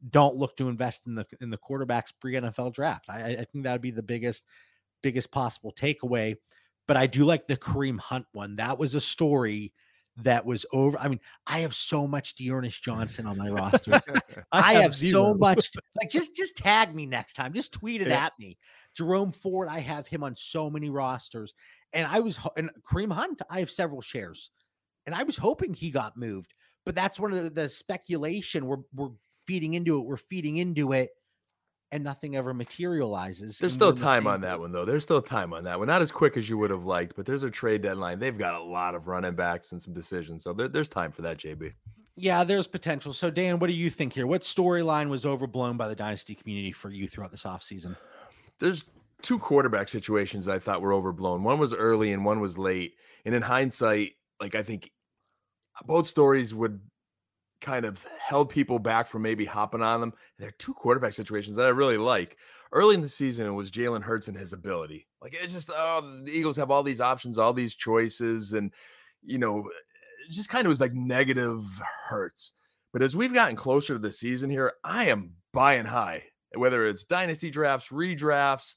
[0.10, 3.06] Don't look to invest in the in the quarterbacks pre NFL draft.
[3.10, 4.46] I, I I think that would be the biggest
[5.02, 6.36] biggest possible takeaway.
[6.88, 8.58] But I do like the Kareem Hunt one.
[8.58, 9.74] That was a story
[10.18, 10.98] that was over.
[10.98, 14.02] I mean, I have so much D'Ernest Johnson on my roster.
[14.52, 15.72] I, have, so much.
[16.02, 17.54] Like, just just tag me next time.
[17.54, 18.26] Just tweet it Yeah.
[18.26, 18.58] at me.
[18.94, 21.54] Jerome Ford, I have him on so many rosters,
[21.92, 24.52] and I was and Kareem Hunt, I have several shares,
[25.06, 26.54] and I was hoping he got moved.
[26.86, 28.68] But that's one of the, the speculation.
[28.68, 29.10] We're we're
[29.46, 30.06] feeding into it.
[30.06, 31.12] We're feeding into it,
[31.92, 33.58] and nothing ever materializes.
[33.58, 34.86] There's still we're in the time on that one though.
[34.86, 35.88] There's still time on that one.
[35.88, 38.20] Not as quick as you would have liked, but there's a trade deadline.
[38.20, 41.22] They've got a lot of running backs and some decisions, so there, there's time for
[41.22, 41.38] that.
[41.38, 41.74] JB.
[42.18, 43.12] Yeah, there's potential.
[43.12, 44.26] So, Dan, what do you think here?
[44.26, 47.98] What storyline was overblown by the dynasty community for you throughout this offseason?
[48.60, 48.86] There's
[49.22, 51.44] two quarterback situations I thought were overblown.
[51.44, 52.94] One was early and one was late.
[53.26, 54.92] And in hindsight, like I think
[55.86, 56.80] both stories would
[57.66, 60.14] kind of held people back from maybe hopping on them.
[60.38, 62.38] And they're two quarterback situations that I really like.
[62.72, 65.08] Early in the season, it was Jalen Hurts and his ability.
[65.22, 68.72] Like it's just oh, the Eagles have all these options, all these choices, and
[69.24, 69.70] you know,
[70.30, 71.64] just kind of was like negative
[72.08, 72.54] Hurts.
[72.94, 76.24] But as we've gotten closer to the season here, I am buying high.
[76.56, 78.76] Whether it's dynasty drafts, redrafts,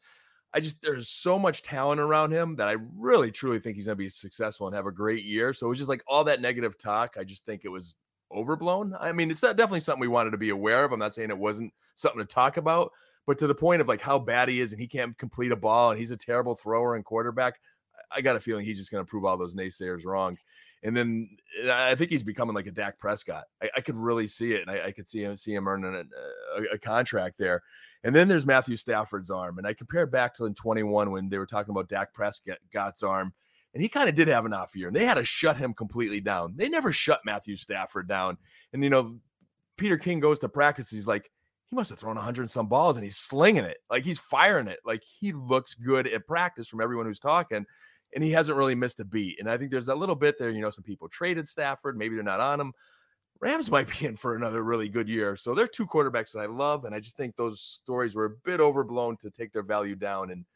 [0.55, 3.96] I just there's so much talent around him that I really truly think he's gonna
[3.96, 5.53] be successful and have a great year.
[5.53, 7.16] So it was just like all that negative talk.
[7.18, 7.96] I just think it was
[8.32, 8.94] overblown.
[8.98, 10.92] I mean, it's not definitely something we wanted to be aware of.
[10.92, 12.92] I'm not saying it wasn't something to talk about,
[13.26, 15.56] but to the point of like how bad he is and he can't complete a
[15.56, 17.60] ball and he's a terrible thrower and quarterback.
[18.10, 20.38] I- got a feeling he's just going to prove all those naysayers wrong.
[20.82, 21.36] And then
[21.66, 23.44] uh, I think he's becoming like a Dak Prescott.
[23.62, 25.94] I, I could really see it, and I, I could see him see him earning
[25.94, 27.62] a, a, a contract there.
[28.04, 31.38] And then there's Matthew Stafford's arm, and I compare back to in 21 when they
[31.38, 33.32] were talking about Dak Prescott's arm,
[33.74, 35.74] and he kind of did have an off year, and they had to shut him
[35.74, 36.54] completely down.
[36.57, 38.38] They never shut Matthew Stafford down,
[38.72, 39.18] and you know
[39.78, 41.31] Peter King goes to practice, he's like,
[41.70, 43.78] he must have thrown 100 and some balls and he's slinging it.
[43.88, 44.81] Like he's firing it.
[44.85, 47.64] Like he looks good at practice from everyone who's talking.
[48.14, 49.38] And he hasn't really missed a beat.
[49.38, 50.50] And I think there's a little bit there.
[50.50, 51.96] You know, some people traded Stafford.
[51.96, 52.72] Maybe they're not on him.
[53.40, 55.37] Rams might be in for another really good year.
[55.37, 56.87] So they're two quarterbacks that I love.
[56.87, 60.31] And I just think those stories were a bit overblown to take their value down.
[60.31, 60.46] And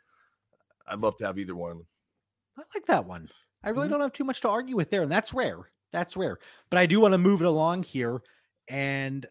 [0.86, 1.86] I'd love to have either one of them.
[2.58, 3.28] I like that one.
[3.62, 3.90] I really Mhm.
[3.90, 5.70] don't have too much to argue with there, and that's rare.
[5.92, 6.38] That's rare.
[6.70, 8.22] But I do want to move it along here.
[8.68, 9.26] And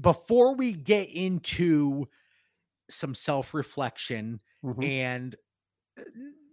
[0.00, 2.08] before we get into
[2.90, 4.84] some self reflection Mhm.
[4.84, 5.36] and
[5.98, 6.02] uh,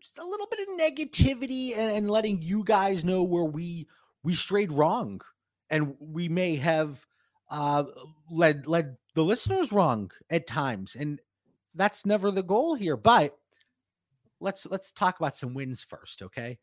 [0.02, 3.88] just a little bit of negativity and, and letting you guys know where we
[4.24, 5.22] we strayed wrong
[5.70, 7.06] and we may have
[7.50, 7.86] uh
[8.30, 11.22] led led the listeners wrong at times and
[11.76, 13.38] that's never the goal here but
[14.46, 16.58] let's let's talk about some wins first okay?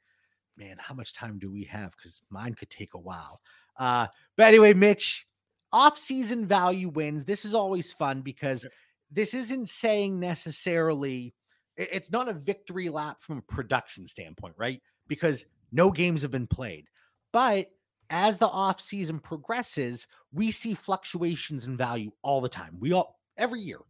[0.57, 1.95] Man how much time do we have?
[1.97, 3.43] Because mine could take a while.
[3.77, 5.27] Uh but anyway mitch
[5.73, 8.65] off-season value wins this is always fun because
[9.11, 11.35] this isn't saying necessarily
[11.77, 14.81] it's not a victory lap from a production standpoint right?
[15.09, 16.87] Because no games have been played.
[17.33, 17.71] But
[18.11, 22.77] as the off-season progresses we see fluctuations in value all the time.
[22.79, 23.81] We all every year.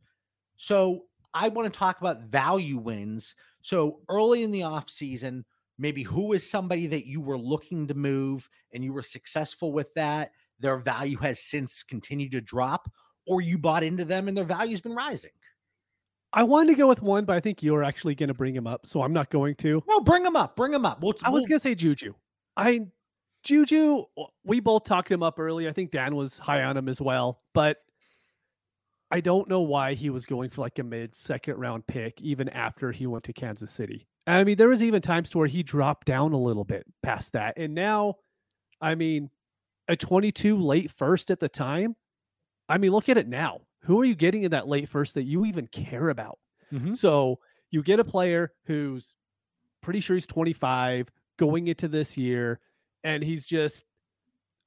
[0.57, 5.45] So i want to talk about value wins so early in the off season,
[5.79, 9.93] maybe who is somebody that you were looking to move and you were successful with
[9.95, 10.33] that?
[10.61, 12.89] Their value has since continued to drop,
[13.27, 15.33] or you bought into them and their value's been rising.
[16.35, 18.67] I wanted to go with one, but I think you're actually going to bring him
[18.67, 19.83] up, so I'm not going to.
[19.89, 20.57] No, bring him up.
[20.57, 21.03] Bring him up.
[21.03, 22.15] We'll, I was we'll- going to say Juju.
[22.57, 22.81] I
[23.43, 24.05] Juju,
[24.45, 25.69] we both talked him up early.
[25.69, 27.79] I think Dan was high on him as well, but
[29.13, 32.49] I don't know why he was going for like a mid second round pick even
[32.49, 34.09] after he went to Kansas City.
[34.27, 36.87] And I mean, there was even times to where he dropped down a little bit
[37.03, 37.59] past that.
[37.59, 38.17] And now,
[38.81, 39.31] I mean,
[39.89, 41.95] a 22 late first at the time.
[42.69, 43.61] I mean, look at it now.
[43.83, 46.39] Who are you getting in that late first that you even care about?
[46.73, 46.97] Mhm.
[46.97, 49.15] So you get a player who's
[49.83, 52.61] pretty sure he's 25 going into this year,
[53.05, 53.85] and he's just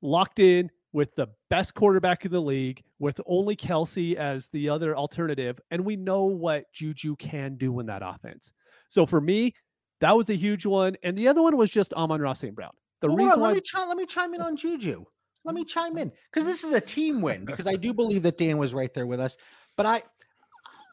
[0.01, 4.95] locked in with the best quarterback in the league, with only Kelce as the other
[4.95, 5.59] alternative.
[5.69, 8.53] And we know what Juju can do in that offense.
[8.87, 9.53] So for me,
[9.99, 10.95] that was a huge one.
[11.03, 12.55] And the other one was just Amon-Ra St.
[12.55, 12.71] Brown.
[13.01, 14.45] The Well, reason on, let why me chime, let me chime in oh.
[14.45, 15.03] on Juju.
[15.43, 17.43] Let me chime in because this is a team win.
[17.43, 19.35] Because I do believe that Dan was right there with us,
[19.75, 20.01] but I,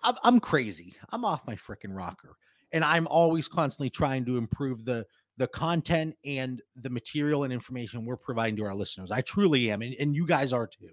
[0.02, 0.96] I'm, I'm crazy.
[1.10, 2.34] I'm off my freaking rocker,
[2.72, 8.04] and I'm always constantly trying to improve the the content and the material and information
[8.04, 9.10] we're providing to our listeners.
[9.10, 10.90] I truly am, and, and you guys are too.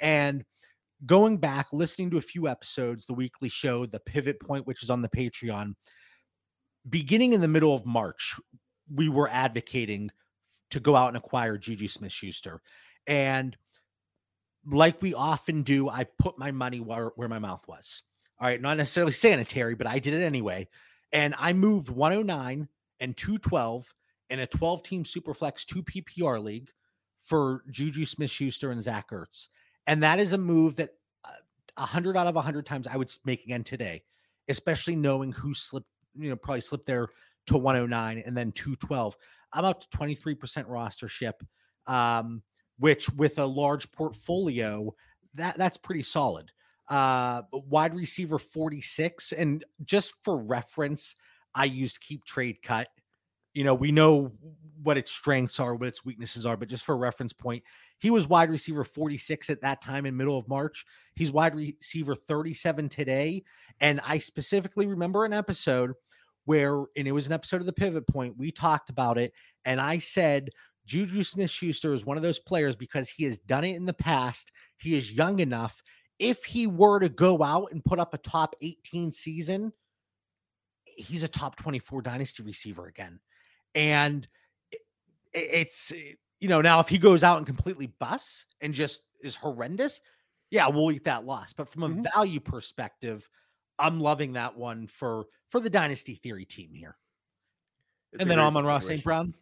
[0.00, 0.44] And
[1.04, 4.90] going back, listening to a few episodes, the weekly show, the pivot point, which is
[4.90, 5.74] on the Patreon,
[6.88, 8.38] beginning in the middle of March,
[8.92, 10.10] we were advocating
[10.70, 12.62] to go out and acquire Juju Smith Schuster.
[13.06, 13.56] And
[14.64, 18.02] like we often do, I put my money where, where my mouth was.
[18.40, 20.68] All right, not necessarily sanitary, but I did it anyway.
[21.12, 22.68] And I moved 109
[23.00, 23.92] and 212
[24.30, 26.70] in a 12 team Superflex 2 PPR league
[27.22, 29.48] for Juju Smith Schuster and Zach Ertz.
[29.86, 30.90] And that is a move that
[31.24, 31.30] uh,
[31.76, 34.02] 100 out of 100 times I would make again today,
[34.48, 37.08] especially knowing who slipped, you know, probably slipped there
[37.46, 39.16] to 109 and then 212.
[39.52, 40.36] I'm up to 23%
[40.68, 41.34] rostership,
[41.86, 42.42] um,
[42.78, 44.94] which with a large portfolio,
[45.34, 46.50] that that's pretty solid.
[46.88, 51.16] Uh, wide receiver 46, and just for reference,
[51.56, 52.88] I used keep trade cut.
[53.54, 54.30] You know, we know
[54.82, 57.64] what its strengths are, what its weaknesses are, but just for reference point,
[57.98, 60.84] he was wide receiver 46 at that time in middle of March.
[61.14, 63.42] He's wide receiver 37 today.
[63.80, 65.94] And I specifically remember an episode
[66.44, 69.32] where, and it was an episode of the pivot point, we talked about it.
[69.64, 70.50] And I said,
[70.84, 73.94] Juju Smith Schuster is one of those players because he has done it in the
[73.94, 74.52] past.
[74.76, 75.82] He is young enough.
[76.18, 79.72] If he were to go out and put up a top 18 season,
[80.96, 83.20] he's a top 24 dynasty receiver again.
[83.74, 84.26] And
[84.72, 84.78] i-
[85.34, 85.92] i- it's,
[86.40, 90.00] you know, now if he goes out and completely busts and just is horrendous,
[90.50, 91.52] yeah, we'll eat that loss.
[91.52, 92.04] But from a Mhm.
[92.14, 93.28] value perspective,
[93.78, 96.96] I'm loving that one for for the dynasty theory team here.
[98.12, 99.02] It's and then Amon-Ra St.
[99.04, 99.34] Brown.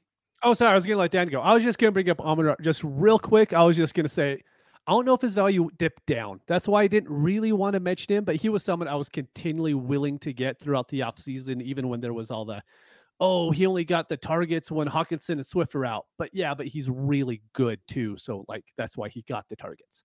[0.43, 0.73] Oh, sorry.
[0.73, 1.41] I was going to let Dan go.
[1.41, 3.53] I was just going to bring up Amon-Ra just real quick.
[3.53, 4.43] I was just going to say,
[4.87, 6.41] I don't know if his value dipped down.
[6.47, 9.09] That's why I didn't really want to mention him, but he was someone I was
[9.09, 12.63] continually willing to get throughout the offseason, even when there was all the,
[13.19, 16.07] oh, he only got the targets when Hockenson and Swift are out.
[16.19, 18.19] But yeah, but he's really good too.
[18.19, 20.03] So, like, that's why he got the targets.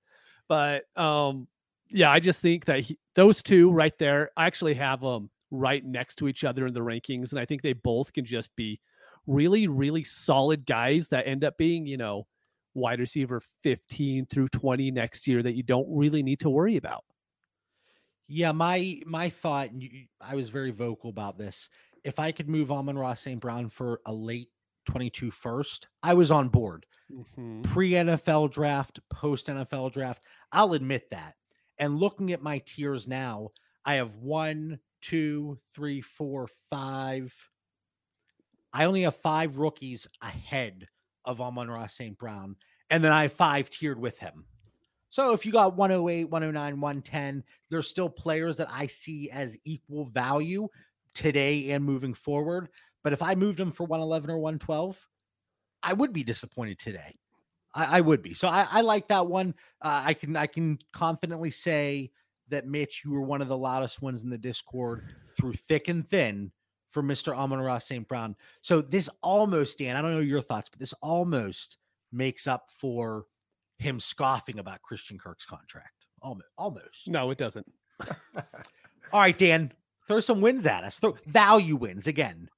[0.47, 1.47] But um,
[1.89, 5.83] yeah, I just think that he, those two right there, I actually have them right
[5.83, 7.31] next to each other in the rankings.
[7.31, 8.79] And I think they both can just be
[9.27, 12.27] really, really solid guys that end up being, you know,
[12.73, 17.03] wide receiver 15 through 20 next year that you don't really need to worry about.
[18.27, 19.69] Yeah, my my thought,
[20.21, 21.67] I was very vocal about this.
[22.03, 23.39] If I could move Amon-Ra St.
[23.39, 24.49] Brown for a late
[24.85, 26.85] 22 first, I was on board.
[27.11, 27.63] Mm-hmm.
[27.63, 31.35] Pre NFL draft, post NFL draft, I'll admit that.
[31.79, 33.49] And looking at my tiers now,
[33.83, 37.33] I have one, two, three, four, five.
[38.71, 40.87] I only have five rookies ahead
[41.25, 42.17] of Amon-Ra St.
[42.17, 42.55] Brown.
[42.89, 44.45] And then I five tiered with him.
[45.09, 50.05] So if you got 108, 109, 110, there's still players that I see as equal
[50.05, 50.67] value
[51.13, 52.69] today and moving forward.
[53.03, 55.07] But if I moved them for 111 or 112,
[55.81, 57.15] I would be disappointed today.
[57.73, 58.33] I, I would be.
[58.33, 59.55] So I, I, like that one.
[59.81, 62.11] Uh, I can I can confidently say
[62.49, 66.07] that Mitch, you were one of the loudest ones in the Discord through thick and
[66.07, 66.51] thin
[66.91, 67.35] for Mr.
[67.35, 68.07] Amon-Ra St.
[68.07, 68.35] Brown.
[68.61, 71.77] So this almost, Dan, I don't know your thoughts, but this almost
[72.11, 73.25] makes up for
[73.77, 76.05] him scoffing about Christian Kirk's contract.
[76.21, 76.49] Almost.
[76.57, 77.07] almost.
[77.07, 77.65] No, it doesn't.
[79.13, 79.71] All right, Dan,
[80.07, 80.99] throw some wins at us.
[80.99, 82.49] Throw value wins again,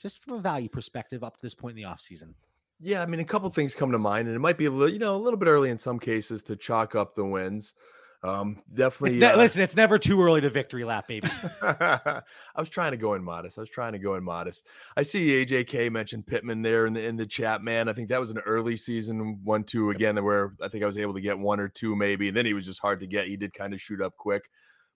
[0.00, 2.34] just from a value perspective up to this point in the offseason.
[2.80, 4.92] Yeah, I mean, a couple things come to mind, and it might be a little,
[4.92, 7.74] you know, a little bit early in some cases to chalk up the wins.
[8.22, 9.18] Um, definitely.
[9.18, 11.28] Ne- uh, listen, it's never too early to victory lap, baby.
[11.62, 12.22] I
[12.56, 13.58] was trying to go in modest.
[13.58, 14.66] I was trying to go in modest.
[14.96, 17.88] I see AJK mentioned Pittman there in the in the chat, man.
[17.88, 20.98] I think that was an early season one two again, where I think I was
[20.98, 23.28] able to get one or two maybe, and then he was just hard to get.
[23.28, 24.44] He did kind of shoot up quick,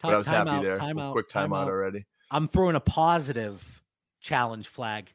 [0.01, 0.77] time, but I was happy out, there.
[0.77, 2.05] Time quick timeout already.
[2.31, 3.83] I'm throwing a positive
[4.21, 5.13] challenge flag.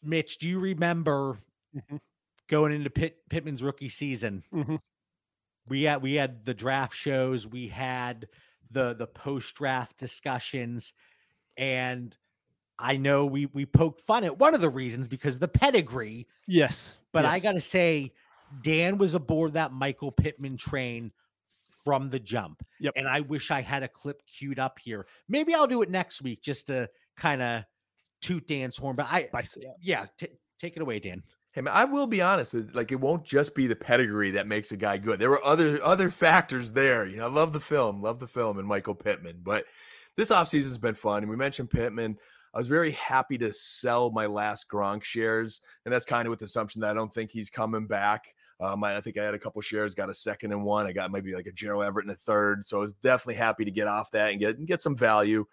[0.00, 1.38] Mitch, do you remember
[1.74, 1.96] mm-hmm.
[2.48, 4.44] going into Pitt, Pittman's rookie season?
[4.52, 4.76] Mm-hmm
[5.68, 8.28] we had we had the draft shows, we had
[8.70, 10.92] the the post draft discussions,
[11.56, 12.16] and
[12.78, 16.26] I know we we poked fun at one of the reasons because the pedigree.
[16.46, 17.32] Yes, but yes.
[17.32, 18.12] I got to say,
[18.62, 21.12] Dan was aboard that Michael Pittman train
[21.84, 22.64] from the jump.
[22.80, 22.94] Yep.
[22.96, 25.06] And I wish I had a clip queued up here.
[25.28, 27.64] Maybe I'll do it next week just to kind of
[28.22, 28.96] toot Dan's horn.
[28.96, 29.28] But I,
[29.80, 31.22] yeah, t- take it away, Dan.
[31.54, 32.52] Hey man, I will be honest.
[32.74, 35.20] Like it won't just be the pedigree that makes a guy good.
[35.20, 37.06] There were other other factors there.
[37.06, 39.38] You know, I love the film, love the film, and Michael Pittman.
[39.40, 39.66] But
[40.16, 41.22] this offseason has been fun.
[41.22, 42.18] And we mentioned Pittman.
[42.54, 46.40] I was very happy to sell my last Gronk shares, and that's kind of with
[46.40, 48.34] the assumption that I don't think he's coming back.
[48.58, 50.86] Um, I, I, think I had a couple shares, got a second and one.
[50.86, 52.64] I got maybe like a Gerald Everett in a third.
[52.64, 55.44] So I was definitely happy to get off that and get and get some value.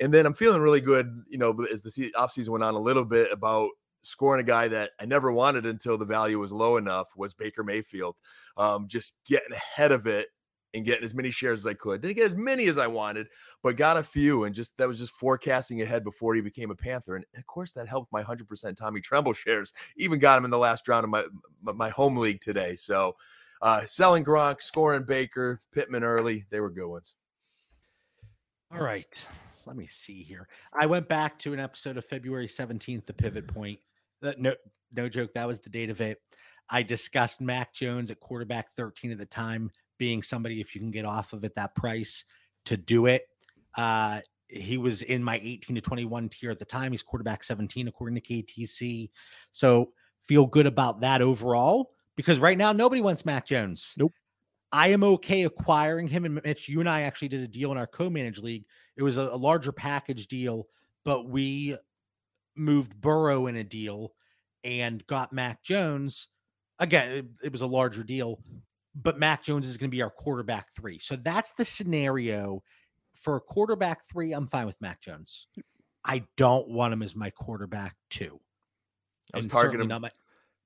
[0.00, 3.04] And then I'm feeling really good, you know, as the offseason went on a little
[3.04, 3.70] bit about
[4.04, 7.64] scoring a guy that I never wanted until the value was low enough was Baker
[7.64, 8.16] Mayfield.
[8.56, 10.28] Um, just getting ahead of it
[10.74, 12.00] and getting as many shares as I could.
[12.00, 13.28] Didn't get as many as I wanted,
[13.62, 16.74] but got a few and just that was just forecasting ahead before he became a
[16.74, 17.16] Panther.
[17.16, 19.72] And of course, that helped my 100% Tommy Tremble shares.
[19.96, 21.24] Even got him in the last round of my
[21.72, 22.74] my home league today.
[22.76, 23.14] So
[23.62, 27.14] uh, selling Gronk, scoring Baker, Pittman early, they were good ones.
[28.72, 29.28] All right.
[29.66, 30.48] Let me see here.
[30.78, 33.78] I went back to an episode of February 17th, the pivot point
[34.38, 34.54] no,
[34.92, 35.34] no joke.
[35.34, 36.20] That was the date of it.
[36.70, 40.90] I discussed Mac Jones at quarterback 13 at the time, being somebody, if you can
[40.90, 42.24] get off of it that price
[42.66, 43.28] to do it.
[43.76, 46.92] Uh, he was in my 18 to 21 tier at the time.
[46.92, 49.10] He's quarterback 17, according to KTC.
[49.52, 49.90] So
[50.22, 53.94] feel good about that overall because right now nobody wants Mac Jones.
[53.98, 54.12] Nope.
[54.72, 56.24] I am okay acquiring him.
[56.24, 58.64] And Mitch, you and I actually did a deal in our co managed league.
[58.96, 60.66] It was a, a larger package deal,
[61.04, 61.76] but we
[62.56, 64.12] moved Burrow in a deal
[64.62, 66.28] and got Mac Jones.
[66.78, 68.40] Again, it, it was a larger deal,
[68.94, 70.98] but Mac Jones is going to be our quarterback three.
[70.98, 72.62] So that's the scenario
[73.14, 74.32] for a quarterback three.
[74.32, 75.46] I'm fine with Mac Jones.
[75.58, 75.62] Mm.
[76.04, 78.40] I don't want him as my quarterback two.
[79.32, 80.10] I was targeting my,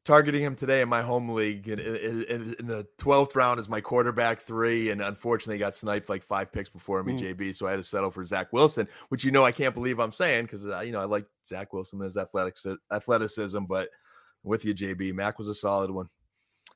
[0.08, 3.78] targeting him today in my home league in, in, in, the 12th round as my
[3.78, 7.36] quarterback three and unfortunately got sniped like five picks before me mm.
[7.36, 9.98] jb so i had to settle for zach wilson which you know i can't believe
[9.98, 12.56] i'm saying because uh, you know i like zach wilson and his athletic
[12.90, 13.90] athleticism but
[14.44, 16.08] with you jb mac was a solid one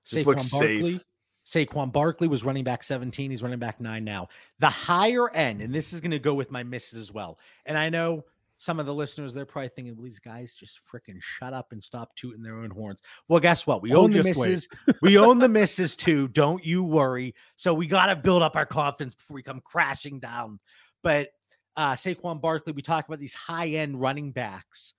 [0.05, 1.05] just Saquon looks Barkley, safe
[1.47, 3.31] Saquon Barkley was running back 17.
[3.31, 4.29] He's running back nine now.
[4.61, 7.37] The higher end, and this is going to go with my misses as well.
[7.67, 8.25] And I know
[8.63, 11.83] some of the listeners, they're probably thinking, well, these guys just freaking shut up and
[11.83, 13.03] stop tooting their own horns.
[13.27, 13.83] Well, guess what?
[13.83, 14.69] We oh, own the misses.
[15.03, 16.29] we own the misses too.
[16.29, 17.35] Don't you worry.
[17.57, 20.61] So we got to build up our confidence before we come crashing down.
[21.03, 21.31] But
[21.77, 24.95] uh, Saquon Barkley, we talk about these high end running backs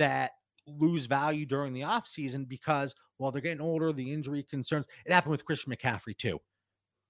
[0.00, 0.32] that
[0.66, 5.30] lose value during the offseason because while they're getting older, the injury concerns, it happened
[5.30, 6.40] with Christian McCaffrey too.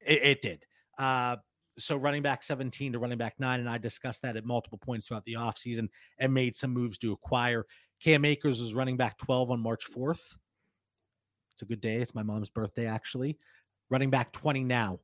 [0.07, 0.67] It, it did.
[0.99, 1.37] Uh,
[1.79, 3.61] so running back 17 to running back nine.
[3.61, 7.13] And I discussed that at multiple points throughout the offseason and made some moves to
[7.13, 7.67] acquire.
[8.03, 10.37] Cam Akers was running back 12 on March 4th.
[11.53, 11.97] It's a good day.
[11.97, 13.39] It's my mom's birthday, actually.
[13.91, 15.01] Running back 20 now.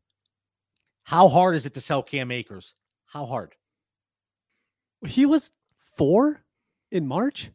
[1.04, 2.74] How hard is it to sell Cam Akers?
[3.06, 3.54] How hard?
[5.06, 5.52] He was
[5.96, 6.44] four
[6.90, 7.50] in March.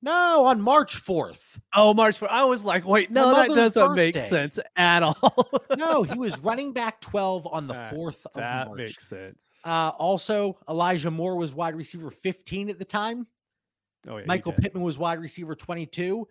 [0.00, 1.58] No, on March 4th.
[1.74, 2.28] Oh, March 4th.
[2.30, 5.48] I was like, wait, no, that doesn't make sense at all.
[5.76, 8.78] No, he was running back 12 on the That- 4th of that March.
[8.78, 9.50] makes sense.
[9.64, 13.26] Uh, also, Elijah Moore was wide receiver 15 at the time.
[14.08, 14.52] Oh, yeah, Michael.
[14.52, 16.26] Pittman was wide receiver 22.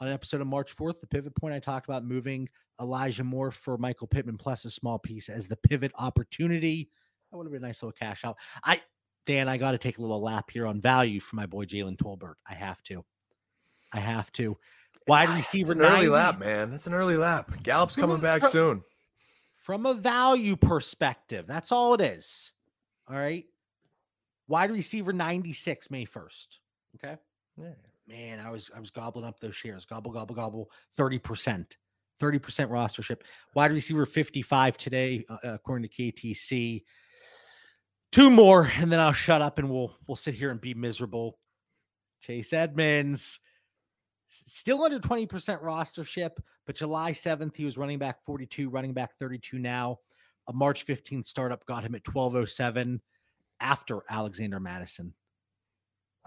[0.00, 2.48] On an episode of March 4th, the pivot point, I talked about moving
[2.80, 6.88] Elijah Moore for Michael Pittman plus a small piece as the pivot opportunity.
[7.30, 8.36] That would have been a nice little cash out.
[8.64, 8.80] I,
[9.26, 11.96] Dan, I got to take a little lap here on value for my boy Jalen
[11.96, 12.34] Tolbert.
[12.48, 13.04] I have to.
[13.92, 14.56] I have to.
[15.06, 16.70] Wide That's receiver an early lap, man.
[16.70, 17.50] That's an early lap.
[17.62, 18.84] Gallup's From coming back from- soon.
[19.58, 21.46] from a value perspective.
[21.46, 22.52] That's all it is.
[23.08, 23.44] All right.
[24.48, 26.46] Wide receiver 96 May 1st.
[26.96, 27.16] Okay.
[27.56, 27.74] Yeah.
[28.08, 29.84] Man, I was I was gobbling up those shares.
[29.84, 30.70] Gobble, gobble, gobble.
[30.98, 31.66] 30%.
[32.20, 33.20] 30% rostership.
[33.54, 36.82] Wide receiver 55 today, uh, according to KTC.
[38.12, 41.38] Two more, and then I'll shut up and we'll we'll sit here and be miserable.
[42.20, 43.40] Chase Edmonds,
[44.28, 45.28] still under 20%
[45.62, 46.30] rostership,
[46.66, 49.98] but July 7th, he was running back 42, running back 32 now.
[50.48, 53.00] A March 15th startup got him at 1207
[53.60, 55.14] after Alexander Mattison.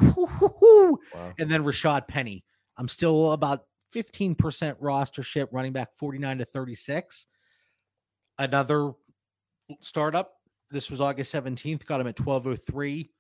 [0.01, 0.97] Wow.
[1.37, 2.43] And then Rashad Penny.
[2.77, 4.35] I'm still about 15%
[4.79, 7.27] rostership, running back 49 to 36.
[8.39, 8.93] Another
[9.79, 10.33] startup.
[10.73, 13.11] This was August 17th, got him at 1203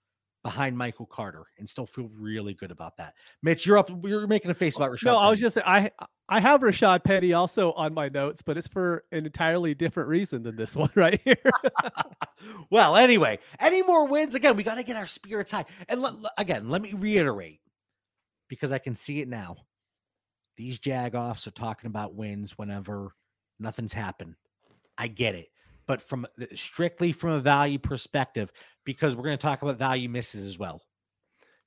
[0.43, 3.13] behind Michael Carter and still feel really good about that.
[3.43, 3.89] Mitch, you're up.
[4.03, 5.05] You're making a face about oh, Rashad.
[5.05, 5.45] No, I was Penny.
[5.45, 5.91] just saying, I
[6.27, 10.41] I have Rashad Penny also on my notes, but it's for an entirely different reason
[10.41, 11.37] than this one right here.
[12.71, 14.35] well, anyway, any more wins?
[14.35, 15.65] Again, we got to get our spirits high.
[15.87, 16.05] And
[16.37, 17.61] again, let me reiterate
[18.49, 19.57] because I can see it now.
[20.57, 23.15] These jagoffs are talking about wins whenever
[23.59, 24.35] nothing's happened.
[24.97, 25.47] I get it.
[25.93, 26.25] But from
[26.55, 28.51] strictly from a value perspective,
[28.83, 30.81] because we're going to talk about value misses as well.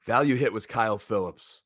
[0.04, 1.62] Value hit was Kyle Phillips.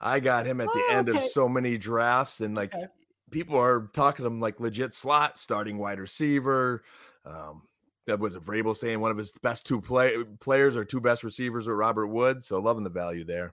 [0.00, 2.86] I got him at the Oh, end of so many drafts, and like Okay.
[3.30, 6.82] people are talking to him like legit slot starting wide receiver.
[7.26, 7.64] Um,
[8.06, 11.22] that was a Vrabel saying one of his best two play players or two best
[11.24, 12.46] receivers were Robert Woods.
[12.46, 13.52] So loving the value there.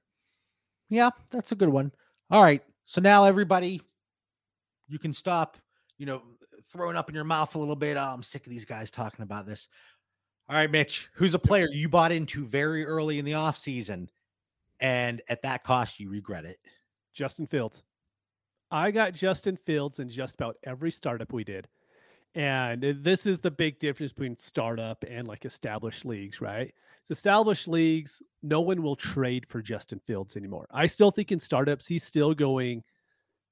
[0.88, 1.92] Yeah, that's a good one.
[2.32, 2.64] All right.
[2.86, 3.82] So now everybody,
[4.88, 5.58] you can stop,
[5.98, 6.22] you know,
[6.64, 7.98] throwing up in your mouth a little bit.
[7.98, 9.68] Oh, I'm sick of these guys talking about this.
[10.48, 14.10] All right, Mitch, who's a player you bought into very early in the offseason
[14.80, 16.60] and at that cost you regret it?
[17.14, 17.84] Justin Fields.
[18.70, 21.68] I got Justin Fields in just about every startup we did.
[22.36, 26.74] And this is the big difference between startup and like established leagues, right?
[27.00, 30.68] It's established leagues, no one will trade for Justin Fields anymore.
[30.72, 32.84] I still think in startups, he's still going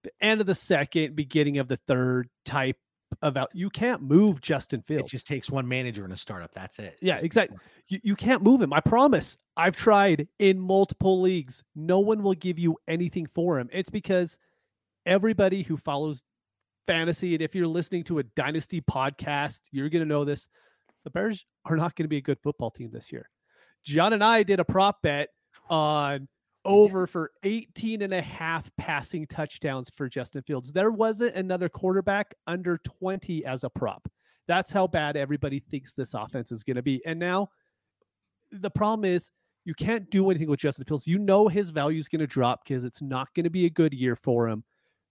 [0.03, 2.77] the end of the second, beginning of the third type
[3.23, 3.49] of out.
[3.53, 5.05] You can't move Justin Fields.
[5.05, 6.51] It just takes one manager in a startup.
[6.53, 6.97] That's it.
[7.01, 7.57] Yeah, Just- exactly.
[7.87, 8.71] you, you can't move him.
[8.73, 9.37] I promise.
[9.57, 11.63] I've tried in multiple leagues.
[11.75, 13.69] No one will give you anything for him.
[13.71, 14.37] It's because
[15.05, 16.23] everybody who follows
[16.85, 20.47] fantasy, and if you're listening to a dynasty podcast, you're going to know this.
[21.03, 23.29] The Bears are not going to be a good football team this year.
[23.85, 25.29] John and I did a prop bet
[25.69, 26.27] on
[26.65, 30.71] over for 18 and a half passing touchdowns for Justin Fields.
[30.71, 34.07] There wasn't another quarterback under 20 as a prop.
[34.47, 37.01] That's how bad everybody thinks this offense is going to be.
[37.05, 37.49] And now
[38.51, 39.31] the problem is
[39.65, 41.07] you can't do anything with Justin Fields.
[41.07, 43.69] You know his value is going to drop because it's not going to be a
[43.69, 44.63] good year for him,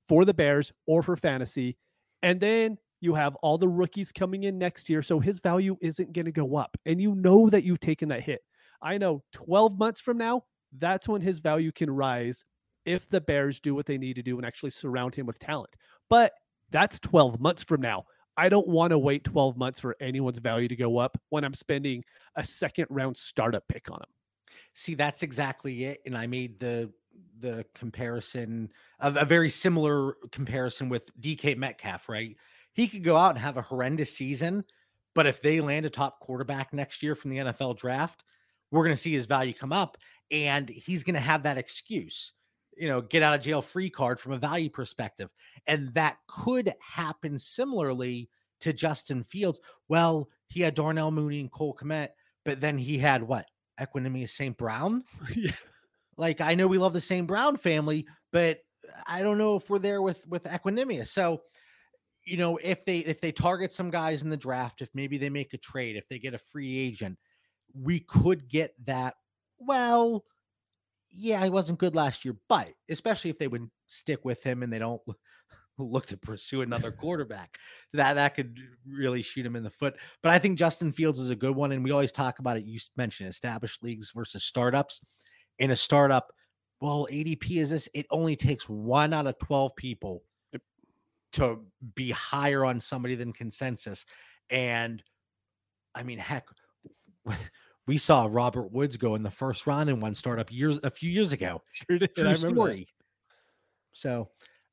[0.09, 1.77] for the Bears or for fantasy.
[2.23, 5.03] And then you have all the rookies coming in next year.
[5.03, 6.77] So his value isn't going to go up.
[6.87, 8.43] And you know that you've taken that hit.
[8.81, 10.45] I know 12 months from now,
[10.79, 12.45] that's when his value can rise
[12.85, 15.75] if the Bears do what they need to do and actually surround him with talent.
[16.09, 16.33] But
[16.71, 18.05] that's 12 months from now.
[18.37, 21.55] I don't want to wait 12 months for anyone's value to go up when I'm
[21.55, 22.03] spending
[22.37, 24.09] a second round startup pick on him.
[24.75, 26.01] See, that's exactly it.
[26.07, 26.91] And I made the
[27.41, 28.71] the comparison
[29.01, 32.37] of a very similar comparison with DK Metcalf, right?
[32.73, 34.65] He could go out and have a horrendous season,
[35.15, 38.25] but if they land a top quarterback next year from the NFL draft,
[38.71, 39.99] we're going to see his value come up
[40.33, 42.33] and he's going to have that excuse,
[42.77, 45.29] you know, get out of jail free card from a value perspective.
[45.67, 48.31] And that could happen similarly
[48.61, 49.61] to Justin Fields.
[49.89, 52.09] Well, he had Darnell Mooney and Cole Kmet,
[52.45, 53.47] but then he had what?
[53.79, 54.57] Equanimeous St.
[54.57, 55.05] Brown.
[55.37, 55.53] yeah.
[56.17, 58.61] Like I know we love the same Brown family, but
[59.07, 61.09] I don't know if we're there with with Equanimeous.
[61.09, 61.43] So,
[62.25, 65.31] you know, if they if they target some guys in the draft, if maybe they
[65.31, 67.19] make a trade, if they get a free agent,
[67.75, 69.15] we could get that.
[69.67, 70.25] Well,
[71.11, 74.73] yeah, he wasn't good last year, but especially if they would stick with him and
[74.73, 75.03] they don't
[75.79, 77.59] look to pursue another quarterback.
[77.93, 79.97] That that could really shoot him in the foot.
[80.23, 82.65] But I think Justin Fields is a good one, and we always talk about it.
[82.65, 85.01] You mentioned established leagues versus startups.
[85.59, 86.33] In a startup,
[86.81, 87.89] well, ADP is this.
[87.95, 90.23] It only takes one out of twelve people
[91.35, 91.61] to
[91.95, 94.07] be higher on somebody than consensus,
[94.51, 95.03] and
[95.95, 96.47] I mean, heck.
[97.87, 101.11] We saw Robert Woods go in the first round in one startup years a few
[101.11, 101.63] years ago.
[101.73, 102.15] Sure did.
[102.15, 102.39] True that.
[102.39, 102.87] story.
[103.93, 104.29] So,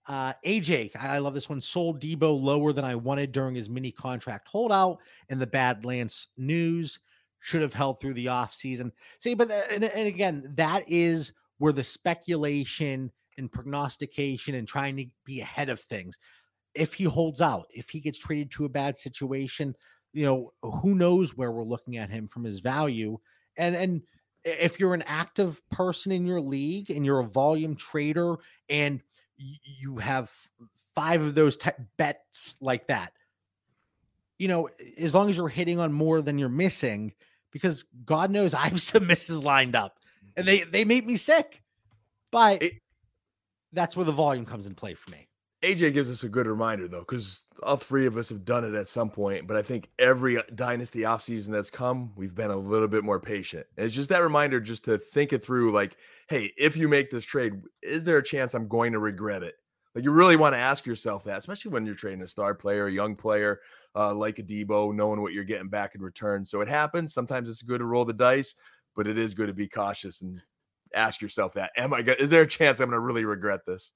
[0.07, 1.61] uh, AJ, I love this one.
[1.61, 4.99] Sold Debo lower than I wanted during his mini contract holdout
[5.29, 6.99] and the bad Lance news.
[7.41, 8.91] Should have held through the offseason.
[9.19, 14.97] See, but the- and, and again, that is where the speculation and prognostication and trying
[14.97, 16.19] to be ahead of things.
[16.75, 19.73] If he holds out, if he gets traded to a bad situation,
[20.13, 23.17] you know, who knows where we're looking at him from his value.
[23.57, 24.01] And and
[24.43, 28.35] if you're an active person in your league and you're a volume trader
[28.69, 29.01] and
[29.37, 30.31] you have
[30.95, 31.57] five of those
[31.97, 33.13] bets like that,
[34.37, 37.13] you know, as long as you're hitting on more than you're missing,
[37.51, 39.99] because God knows I have some misses lined up
[40.35, 41.61] and they they make me sick.
[42.31, 42.73] But It-
[43.71, 45.28] that's where the volume comes in play for me.
[45.61, 48.73] AJ gives us a good reminder though, because all three of us have done it
[48.73, 49.45] at some point.
[49.45, 53.19] But I think every uh, dynasty offseason that's come, we've been a little bit more
[53.19, 53.67] patient.
[53.75, 55.97] And it's just that reminder just to think it through like,
[56.29, 59.55] hey, if you make this trade, is there a chance I'm going to regret it?
[59.95, 62.87] Like you really want to ask yourself that, especially when you're trading a star player,
[62.87, 63.59] a young player
[63.95, 66.45] uh, like a Debo, knowing what you're getting back in return.
[66.45, 67.13] So it happens.
[67.13, 68.55] Sometimes it's good to roll the dice,
[68.95, 70.41] but it is good to be cautious and
[70.93, 72.03] ask yourself that: Am I?
[72.03, 73.91] go- Is there a chance I'm going to really regret this?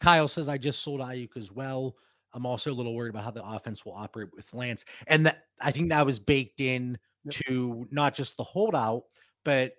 [0.00, 1.96] Kyle says I just sold Aiyuk as well.
[2.34, 5.44] I'm also a little worried about how the offense will operate with Lance, and that
[5.60, 7.34] I think that was baked in Yep.
[7.46, 9.04] to not just the holdout,
[9.44, 9.72] but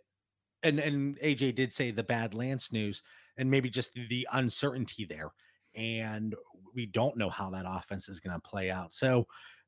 [0.63, 3.01] and and AJ did say the bad Lance news,
[3.37, 5.31] and maybe just the, uncertainty there,
[5.75, 6.35] and
[6.75, 8.93] we don't know how that offense is going to play out.
[8.93, 9.27] So,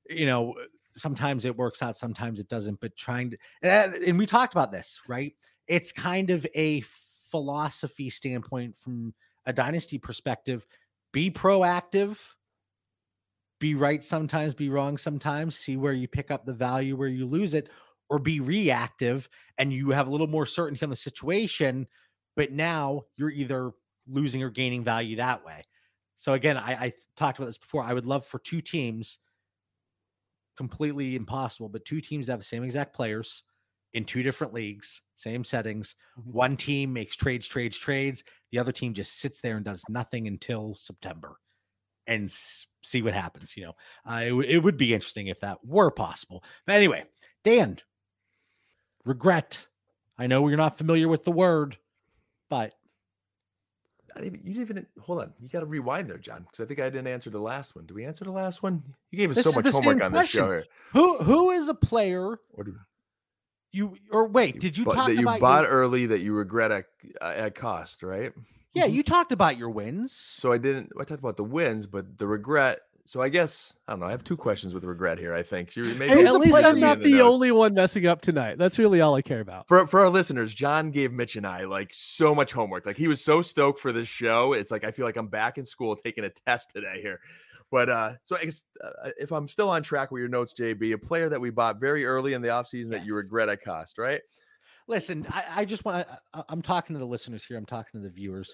[0.09, 0.55] you know,
[0.95, 2.79] sometimes it works out, sometimes it doesn't.
[2.81, 5.33] But trying to, and and we talked about this, right?
[5.67, 9.13] It's kind of a philosophy standpoint from
[9.45, 10.65] a dynasty perspective
[11.13, 12.35] be proactive
[13.59, 17.25] be right sometimes be wrong sometimes see where you pick up the value where you
[17.25, 17.69] lose it
[18.09, 21.87] or be reactive and you have a little more certainty on the situation
[22.35, 23.71] but now you're either
[24.07, 25.63] losing or gaining value that way.
[26.15, 29.19] So again i, I talked about this before i would love for two teams
[30.57, 33.43] completely impossible but two teams that have the same exact players
[33.93, 36.25] in two different leagues same settings Mhm.
[36.25, 40.27] one team makes trades trades trades the other team just sits there and does nothing
[40.27, 41.37] until September
[42.07, 43.55] and s- see what happens.
[43.55, 43.73] You know,
[44.09, 46.43] uh, it, w- it would be interesting if that were possible.
[46.65, 47.05] But anyway,
[47.43, 47.77] Dan,
[49.05, 49.67] regret.
[50.17, 51.77] I know you're not familiar with the word,
[52.49, 52.73] but
[54.15, 55.33] I didn't even, you didn't even hold on.
[55.39, 57.85] You got to rewind there, John, because I think I didn't answer the last one.
[57.85, 58.83] Did we answer the last one?
[59.11, 60.65] You gave us This so much homework on this show here.
[60.91, 62.77] who who is a player What do-
[63.71, 64.59] you or wait?
[64.59, 66.85] Did you bu- talk that you about bought your, early that you regret at,
[67.21, 68.31] uh, at cost, right?
[68.73, 68.85] yeah?
[68.85, 70.11] You talked about your wins.
[70.13, 70.91] So I didn't.
[70.99, 72.79] I talked about the wins, but the regret.
[73.03, 74.05] So I guess I don't know.
[74.05, 75.33] I have two questions with regret here.
[75.33, 77.73] I think so you- maybe Hey, Who's at least I'm not the the only one
[77.73, 78.57] messing up tonight.
[78.59, 79.67] That's really all I care about.
[79.67, 82.85] for for our listeners, John gave Mitch and I like so much homework.
[82.85, 84.53] Like he was so stoked for this show.
[84.53, 87.19] It's like I feel like I'm back in school taking a test today here.
[87.71, 90.93] But uh so I guess uh, if I'm still on track with your notes, JB,
[90.93, 93.97] a player that we bought very early in the offseason that you regret at cost,
[93.97, 94.21] right?
[94.87, 96.45] Listen, I, I just want to.
[96.49, 97.57] I'm talking to the listeners here.
[97.57, 98.53] I'm talking to the viewers.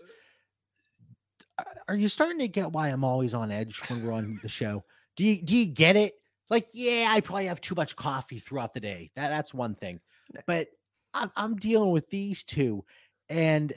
[1.58, 4.50] Uh, Are you starting to get why I'm always on edge when we're on the
[4.50, 4.84] show?
[5.16, 6.14] Do you do you get it?
[6.50, 9.10] Like, yeah, I probably have too much coffee throughout the day.
[9.16, 10.00] That that's one thing,
[10.46, 10.68] but
[11.14, 12.86] I'm I'm dealing with these two,
[13.30, 13.74] and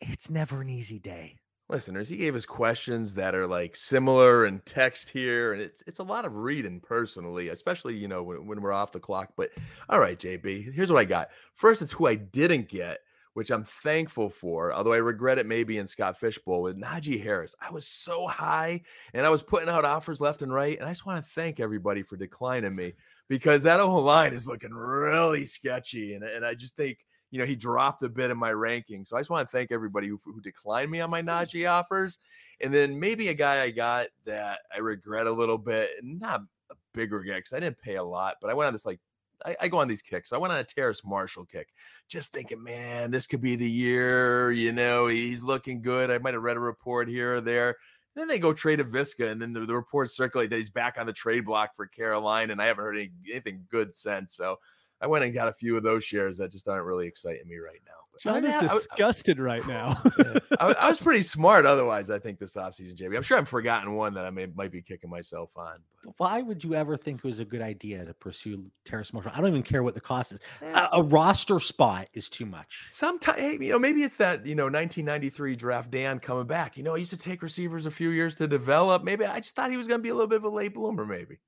[0.00, 1.36] it's never an easy day.
[1.70, 5.98] Listeners, he gave us questions that are like similar in text here, and it's it's
[5.98, 9.34] a lot of reading personally, especially you know when, when we're off the clock.
[9.36, 9.50] But
[9.90, 11.28] all right, JB, here's what I got.
[11.52, 13.00] First, it's who I didn't get,
[13.38, 17.22] which I'm thankful for, although I regret it maybe in Scott Fish Bowl with Najee
[17.22, 17.54] Harris.
[17.60, 18.80] I was so high
[19.14, 20.76] and I was putting out offers left and right.
[20.76, 22.94] And I just want to thank everybody for declining me
[23.28, 26.14] because that whole line is looking really sketchy.
[26.14, 26.98] And, and I just think,
[27.30, 29.04] you know, he dropped a bit in my ranking.
[29.04, 31.26] So I just want to thank everybody who, who declined me on my mm.
[31.26, 32.18] Najee offers.
[32.62, 36.74] And then maybe a guy I got that I regret a little bit, not a
[36.94, 39.00] big regret because I didn't pay a lot, but I went on this like,
[39.44, 40.30] I, I go on these kicks.
[40.30, 41.68] So I went on a Terrace Marshall kick,
[42.08, 44.50] just thinking, man, this could be the year.
[44.50, 46.10] You know, he's looking good.
[46.10, 47.76] I might have read a report here or there.
[48.16, 50.96] then they go trade a Visca, and then the, the reports circulate that he's back
[50.98, 54.34] on the trade block for Caroline, and I haven't heard any, anything good since.
[54.34, 54.58] So
[55.00, 57.56] I went and got a few of those shares that just aren't really exciting me
[57.58, 57.92] right now.
[58.20, 59.94] John is I- I- disgusted right now.
[60.58, 63.16] I, I was pretty smart otherwise, I think, this offseason, JB.
[63.16, 65.78] I'm sure I'm forgotten one that I may might be kicking myself on.
[66.16, 69.30] Why would you ever think it was a good idea to pursue Terrace Marshall?
[69.36, 70.40] I don't even care what the cost is.
[70.62, 72.88] Eh, A, a roster spot is too much.
[72.90, 76.76] Sometimes, hey, you know, maybe it's that, you know, 1993 draft Dan coming back.
[76.76, 79.04] You know, he used to take receivers a few years to develop.
[79.04, 80.74] Maybe I just thought he was going to be a little bit of a late
[80.74, 81.38] bloomer, maybe.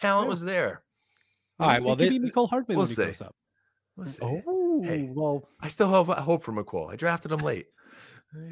[0.00, 0.82] Talent was there.
[1.60, 3.04] All right, well, it could thi- be Mecole Hardman we'll when he see.
[3.06, 3.34] goes up.
[3.96, 4.18] We'll see.
[4.22, 5.10] Oh, Hey.
[5.12, 6.90] well, I still have hope for Mecole.
[6.90, 7.66] I drafted him late.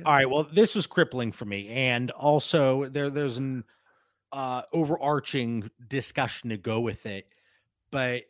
[0.04, 0.28] all right.
[0.28, 3.64] Well, this was crippling for me, and also there there's an
[4.32, 7.26] uh, overarching discussion to go with it,
[7.90, 8.24] but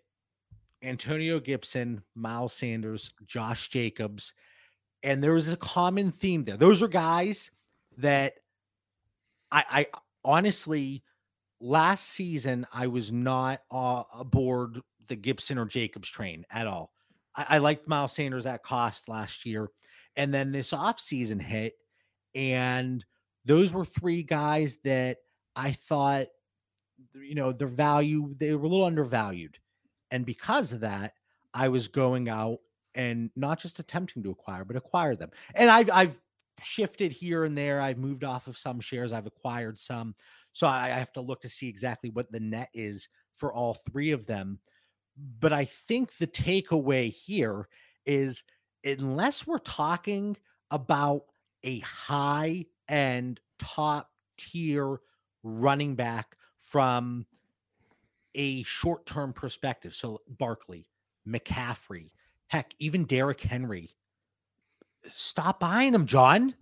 [0.83, 4.33] Antonio Gibson, Miles Sanders, Josh Jacobs,
[5.03, 6.57] and there was a common theme there.
[6.57, 7.51] Those are guys
[7.97, 8.35] that
[9.51, 9.87] I, I
[10.25, 11.03] honestly
[11.61, 16.93] last season I was not uh, aboard the Gibson or Jacobs train at all.
[17.37, 19.69] I, I liked Miles Sanders at cost last year,
[20.17, 21.75] and then this offseason hit,
[22.35, 23.05] and
[23.45, 25.19] those were three guys that
[25.57, 26.27] I thought,
[27.15, 29.59] you know, their value they were a little undervalued,
[30.11, 31.15] and because of that,
[31.55, 32.59] I was going out
[32.95, 35.31] and not just attempting to acquire, but acquire them.
[35.55, 36.19] And I've I've
[36.63, 37.81] shifted here and there.
[37.81, 39.13] I've moved off of some shares.
[39.13, 40.15] I've acquired some.
[40.53, 43.75] So I, I have to look to see exactly what the net is for all
[43.75, 44.59] three of them.
[45.41, 47.69] But I think the takeaway here
[48.07, 48.45] is
[48.85, 50.37] unless we're talking
[50.71, 51.23] about
[51.65, 55.01] a high end top tier
[55.43, 57.27] running back from
[58.35, 59.95] a short term perspective.
[59.95, 60.87] So Barkley,
[61.27, 62.11] McCaffrey,
[62.47, 63.91] heck, even Derrick Henry.
[65.13, 66.55] Stop buying them, John.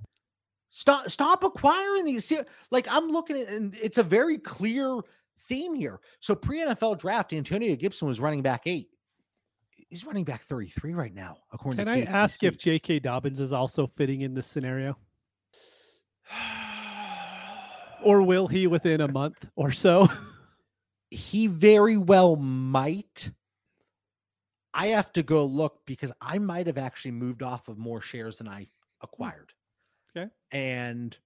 [0.77, 2.27] Stop stop acquiring these.
[2.27, 2.39] See,
[2.71, 5.01] Like I'm looking at and it's a very clear
[5.49, 6.01] theme here.
[6.21, 8.89] So pre-NFL draft, Antonio Gibson was running back eight.
[9.89, 12.99] He's running back 33 right now, according Can to I ask if J.K.
[12.99, 14.99] Dobbins is also fitting in this scenario,
[18.05, 20.07] or will he within a month or so?
[21.11, 23.31] he very well might.
[24.75, 28.37] I have to go look because I might have actually moved off of more shares
[28.37, 28.67] than I
[29.01, 29.55] acquired.
[30.17, 30.29] Okay.
[30.53, 31.17] And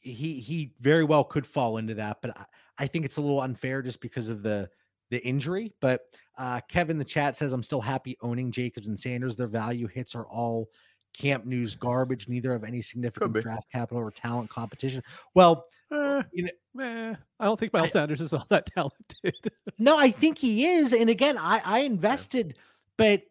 [0.00, 2.44] he he very well could fall into that, but I,
[2.78, 4.68] I think it's a little unfair just because of the
[5.10, 5.72] the injury.
[5.80, 6.02] But
[6.38, 9.36] uh Kevin the chat says I'm still happy owning Jacobs and Sanders.
[9.36, 10.68] Their value hits are all
[11.16, 12.28] camp news garbage.
[12.28, 15.02] Neither have any significant draft capital or talent competition.
[15.34, 19.52] Well, Eh, you know, meh, I don't think Miles Sanders is all that talented.
[19.78, 20.92] No, I think he is.
[20.92, 22.58] And again, I, I invested,
[22.96, 23.22] but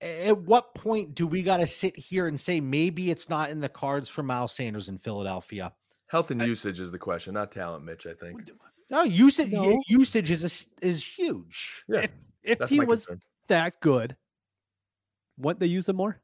[0.00, 3.60] at what point do we got to sit here and say maybe it's not in
[3.60, 5.72] the cards for Miles Sanders in Philadelphia?
[6.08, 8.48] Health and usage is the question, not talent, Mitch, I think.
[8.90, 9.76] No, usage No.
[9.88, 11.84] usage is a s is huge.
[11.88, 12.06] Yeah,
[12.44, 13.22] if that's he was concern.
[13.48, 14.16] that good,
[15.38, 16.20] wouldn't they use him more?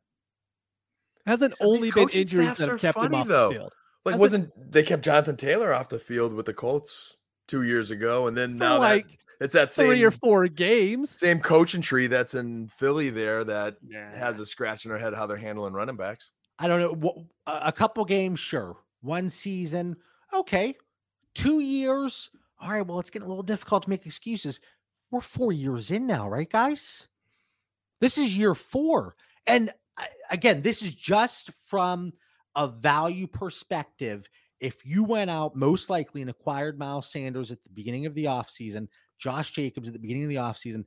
[1.26, 3.48] Hasn't Some only been injuries that have kept him off though.
[3.48, 3.72] the field.
[4.04, 7.16] Like, Hasn't- wasn't they kept Jonathan Taylor off the field with the Colts
[7.48, 10.46] two years ago, and then For now like that it's that same three or four
[10.48, 11.10] games.
[11.10, 13.76] same coaching tree that's in Philly there that
[14.14, 16.30] has a scratch in their head how they're handling running backs.
[16.58, 17.26] I don't know.
[17.46, 18.76] A a couple games, sure.
[19.00, 19.96] One season,
[20.32, 20.76] okay.
[21.34, 22.30] Two years,
[22.60, 22.86] all right.
[22.86, 24.60] Well, it's getting a little difficult to make excuses.
[25.10, 27.08] We're four years in now, right, guys?
[28.00, 29.16] This is year four.
[29.46, 32.12] And uh, again, this is just from
[32.54, 34.28] a value perspective.
[34.60, 38.26] If you went out most likely and acquired Miles Sanders at the beginning of the
[38.26, 38.88] offseason,
[39.18, 40.84] Josh Jacobs at the beginning of the offseason,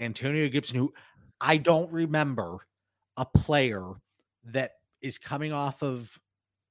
[0.00, 0.92] Antonio Gibson, who
[1.40, 2.58] I don't remember
[3.16, 3.92] a player
[4.44, 6.18] that is coming off of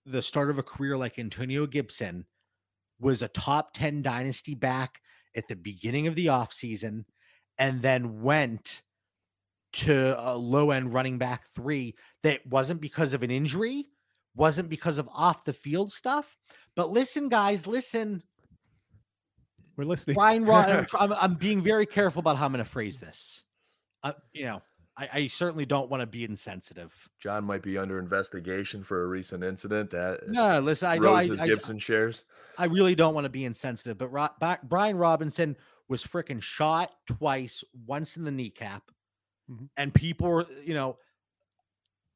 [0.05, 2.25] the start of a career like Antonio Gibson
[2.99, 5.01] was a top 10 dynasty back
[5.35, 7.05] at the beginning of the offseason
[7.57, 8.81] and then went
[9.73, 13.85] to a low end running back three that wasn't because of an injury,
[14.35, 16.37] wasn't because of off the field stuff.
[16.75, 18.23] But listen, guys, listen.
[19.75, 20.15] We're listening.
[20.15, 23.43] Brian Rod, I'm, I'm, I'm being very careful about how I'm going to phrase this.
[24.03, 24.61] Uh, you know,
[24.97, 26.93] I, I certainly don't want to be insensitive.
[27.19, 31.19] John might be under investigation for a recent incident that No, listen, I know I,
[31.21, 32.23] rose his I, Gibson shares.
[32.57, 35.57] I really don't want to be insensitive, but Ro- Bi- Brian Robinson
[35.89, 38.83] was freaking shot twice, once in the kneecap,
[39.49, 39.69] Mhm.
[39.75, 40.97] and people were, you know,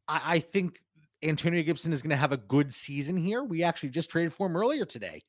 [0.08, 0.80] I, I think
[1.24, 3.44] Antonio Gibson is going to have a good season here.
[3.44, 5.24] We actually just traded for him earlier today,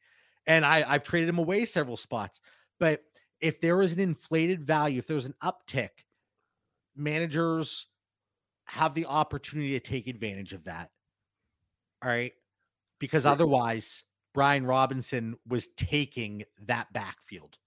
[0.48, 2.40] and I, I've traded him away several spots.
[2.80, 3.02] But
[3.40, 5.90] if there is an inflated value, if there's an uptick,
[6.96, 7.86] managers
[8.66, 10.90] have the opportunity to take advantage of that.
[12.02, 12.32] All right.
[12.98, 14.02] Because otherwise,
[14.34, 17.58] Brian Robinson was taking that backfield.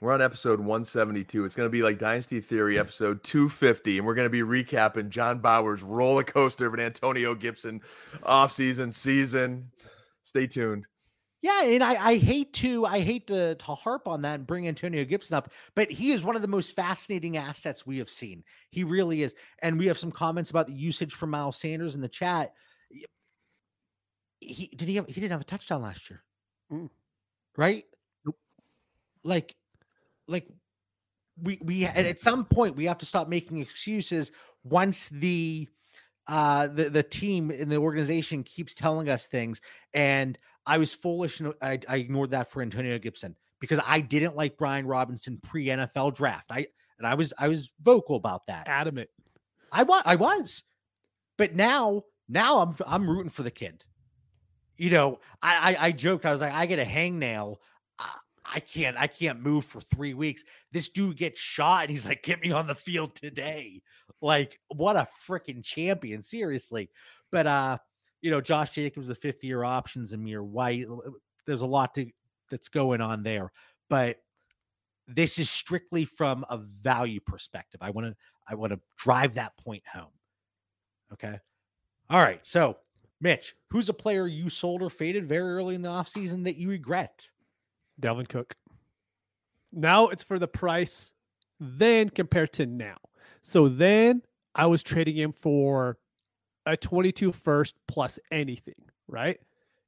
[0.00, 1.44] We're on episode 172.
[1.44, 5.08] It's going to be like Dynasty Theory episode 250, and we're going to be recapping
[5.08, 7.80] John Bauer's roller coaster of an Antonio Gibson
[8.22, 9.70] offseason season.
[10.24, 10.86] Stay tuned.
[11.42, 14.68] Yeah, and I, I hate to I hate to, to harp on that and bring
[14.68, 18.44] Antonio Gibson up, but he is one of the most fascinating assets we have seen.
[18.70, 19.34] He really is.
[19.60, 22.54] And we have some comments about the usage from Miles Sanders in the chat.
[24.38, 26.22] He did he have he didn't have a touchdown last year.
[26.72, 26.90] Mm.
[27.56, 27.84] Right?
[29.24, 29.56] Like
[30.28, 30.46] like
[31.42, 34.30] we we at some point we have to stop making excuses
[34.62, 35.68] once the
[36.28, 39.60] uh the the team in the organization keeps telling us things
[39.92, 44.36] and I was foolish and I, I ignored that for Antonio Gibson because I didn't
[44.36, 46.50] like Brian Robinson pre NFL draft.
[46.50, 46.66] I
[46.98, 48.68] and I was I was vocal about that.
[48.68, 49.08] Adamant.
[49.70, 50.64] I was I was,
[51.36, 53.84] but now now I'm I'm rooting for the kid.
[54.76, 57.56] You know, I I, I joked I was like I get a hangnail.
[57.98, 58.14] I,
[58.54, 60.44] I can't I can't move for three weeks.
[60.70, 63.82] This dude gets shot and he's like, get me on the field today.
[64.20, 66.90] Like what a freaking champion, seriously.
[67.30, 67.78] But uh
[68.22, 70.86] you know, Josh Jacobs, the fifth year options, Zamir White.
[71.44, 72.06] There's a lot to
[72.50, 73.52] that's going on there,
[73.90, 74.18] but
[75.08, 77.80] this is strictly from a value perspective.
[77.82, 78.16] I want to
[78.48, 80.12] I want to drive that point home.
[81.12, 81.38] Okay.
[82.08, 82.44] All right.
[82.46, 82.78] So,
[83.20, 86.68] Mitch, who's a player you sold or faded very early in the offseason that you
[86.68, 87.28] regret?
[88.00, 88.56] Dalvin Cook.
[89.72, 91.14] Now it's for the price
[91.58, 92.96] then compared to now.
[93.42, 94.22] So then
[94.54, 95.98] I was trading him for
[96.66, 98.74] a 22 first plus anything,
[99.08, 99.38] right?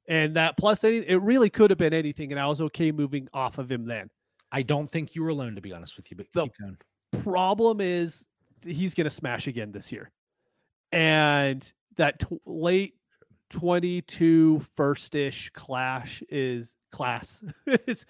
[0.07, 3.27] And that plus any, it really could have been anything, and I was okay moving
[3.33, 4.09] off of him then.
[4.51, 6.17] I don't think you were alone, to be honest with you.
[6.17, 7.19] But The-.
[7.23, 8.25] Problem is,
[8.63, 10.11] he's going to smash again this year,
[10.91, 12.93] and that t- late
[13.49, 17.43] 22 first ish clash is class
[17.87, 18.05] is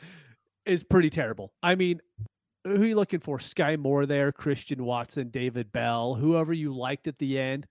[0.66, 1.54] is pretty terrible.
[1.62, 2.02] I mean,
[2.64, 3.38] who are you looking for?
[3.38, 7.68] Skyy Moore there, Christian Watson, David Bell, whoever you liked at the end.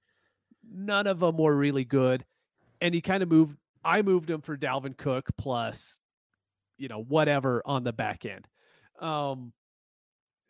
[0.73, 2.25] None of them were really good.
[2.81, 5.99] And he kind of moved, I moved him for Dalvin Cook plus,
[6.79, 8.47] you know, whatever on the back end.
[9.01, 9.53] Um,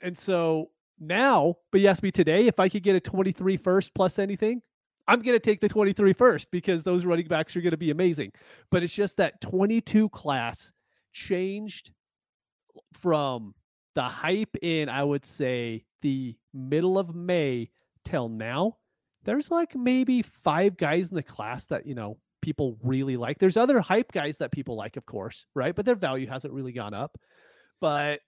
[0.01, 3.95] and so now, but you asked me today if I could get a 23 first
[3.95, 4.62] plus anything,
[5.07, 7.91] I'm going to take the 23 first because those running backs are going to be
[7.91, 8.33] amazing.
[8.71, 10.73] But it's just that 22 class
[11.12, 11.91] changed
[12.95, 13.55] from
[13.95, 17.71] the hype in, I would say, the middle of May
[18.05, 18.77] till now.
[19.25, 23.39] There's like maybe five guys in the class that, you know, people really like.
[23.39, 25.75] There's other hype guys that people like, of course, right?
[25.75, 27.18] But their value hasn't really gone up.
[27.81, 28.20] But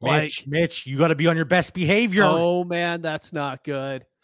[0.00, 2.22] Mitch, Mitch, you got to be on your best behavior.
[2.24, 4.04] oh man, that's not good.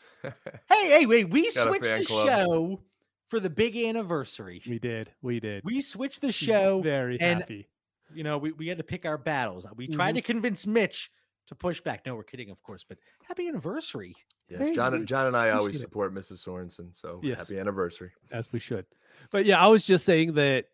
[0.70, 2.26] Hey, hey, wait, we switched the club.
[2.28, 2.80] show
[3.28, 4.62] for the big anniversary.
[4.66, 5.10] We did.
[5.20, 5.62] We did.
[5.64, 6.80] We switched the show.
[6.80, 7.68] Very and- happy.
[8.14, 9.66] You know, we, we had to pick our battles.
[9.76, 10.18] We tried Mhm.
[10.18, 11.10] to convince Mitch
[11.46, 12.04] to push back.
[12.06, 14.14] No, we're kidding, of course, but happy anniversary.
[14.48, 15.80] Yes, Hey, John and John and I always appreciate it.
[15.80, 16.46] support Mrs.
[16.46, 16.94] Sorensen.
[16.94, 17.38] So Yes.
[17.38, 18.10] happy anniversary.
[18.30, 18.86] as we should.
[19.30, 20.66] But yeah, I was just saying that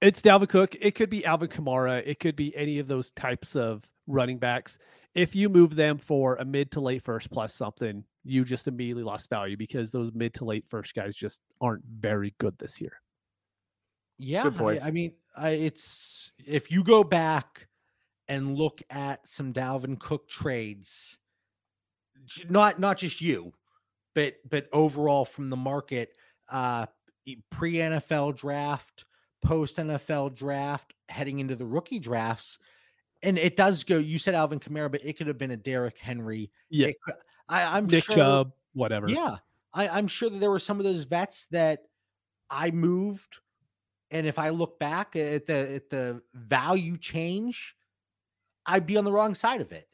[0.00, 0.74] it's Dalvin Cook.
[0.80, 2.02] It could be Alvin Kamara.
[2.06, 4.78] It could be any of those types of running backs.
[5.14, 9.04] If you move them for a mid to late first plus something, you just immediately
[9.04, 13.00] lost value because those mid to late first guys just aren't very good this year.
[14.18, 17.68] Yeah, I- I, mean, I, it's if you go back
[18.28, 21.18] and look at some Dalvin Cook trades,
[22.48, 23.52] not not just you,
[24.14, 26.16] but but overall from the market,
[26.48, 26.86] uh,
[27.50, 29.04] pre NFL draft,
[29.42, 32.58] post NFL draft, heading into the rookie drafts,
[33.22, 33.98] and it does go.
[33.98, 36.50] You said Alvin Kamara, but it could have been a Derrick Henry.
[36.70, 36.88] Yeah.
[36.88, 36.96] It
[37.48, 39.08] I, I'm Nick sure, Chubb, whatever.
[39.08, 39.36] Yeah,
[39.72, 41.80] I, I'm sure that there were some of those vets that
[42.48, 43.38] I moved,
[44.10, 47.74] and if I look back at the at the value change,
[48.66, 49.88] I'd be on the wrong side of it.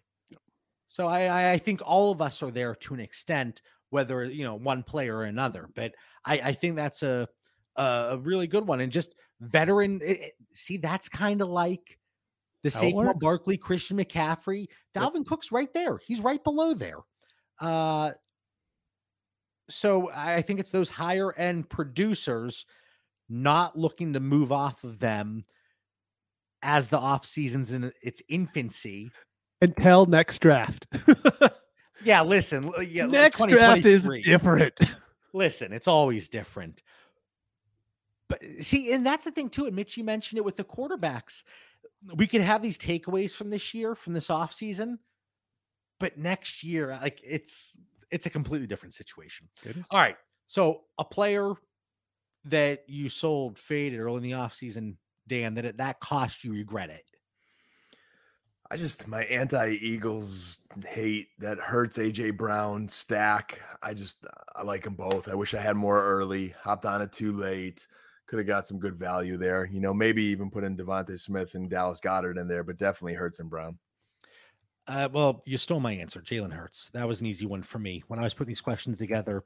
[0.88, 4.54] So I I- think all of us are there to an extent, whether you know
[4.56, 5.68] one player or another.
[5.74, 5.94] But
[6.24, 7.28] I I think that's a
[7.76, 10.00] a really good one, and just veteran.
[10.02, 11.98] it- it- see, that's kind of like
[12.62, 13.18] the Saquon.
[13.20, 15.04] Barkley, Christian McCaffrey, Yep.
[15.14, 15.96] Dalvin Cook's right there.
[15.98, 16.98] He's right below there.
[17.60, 18.12] Uh,
[19.70, 22.66] so I think it's those higher end producers
[23.28, 25.44] not looking to move off of them
[26.62, 29.10] as the off season's in its infancy.
[29.62, 30.86] Until next draft.
[32.02, 34.80] Yeah, listen, yeah, next draft is different.
[35.32, 36.82] Listen, it's always different.
[38.28, 39.66] But see, and that's the thing too.
[39.66, 41.44] And Mitch, you mentioned it with the quarterbacks.
[42.14, 44.98] We could have these takeaways from this year, from this off season,
[45.98, 47.76] but next year, uh, like it's
[48.10, 49.48] it's a completely different situation.
[49.90, 50.16] All right.
[50.46, 51.52] So a player
[52.46, 54.96] that you sold faded early in the offseason,
[55.26, 57.04] Dan, that at that cost you regret it.
[58.70, 63.60] I just my anti-Eagles hate that hurts AJ Brown stack.
[63.82, 65.28] I just I like them both.
[65.28, 66.54] I wish I had more early.
[66.62, 67.86] Hopped on it too late.
[68.28, 69.64] Could have got some good value there.
[69.64, 73.14] You know, maybe even put in DeVonta Smith and Dallas Goedert in there, but definitely
[73.14, 73.76] Hurts and Brown.
[74.86, 76.90] Uh, well, you stole my answer, Jalen Hurts.
[76.92, 78.04] That was an easy one for me.
[78.06, 79.42] When I was putting these questions together,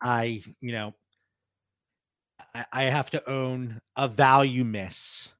[0.00, 0.94] I, you know,
[2.72, 5.32] I, have to own a value miss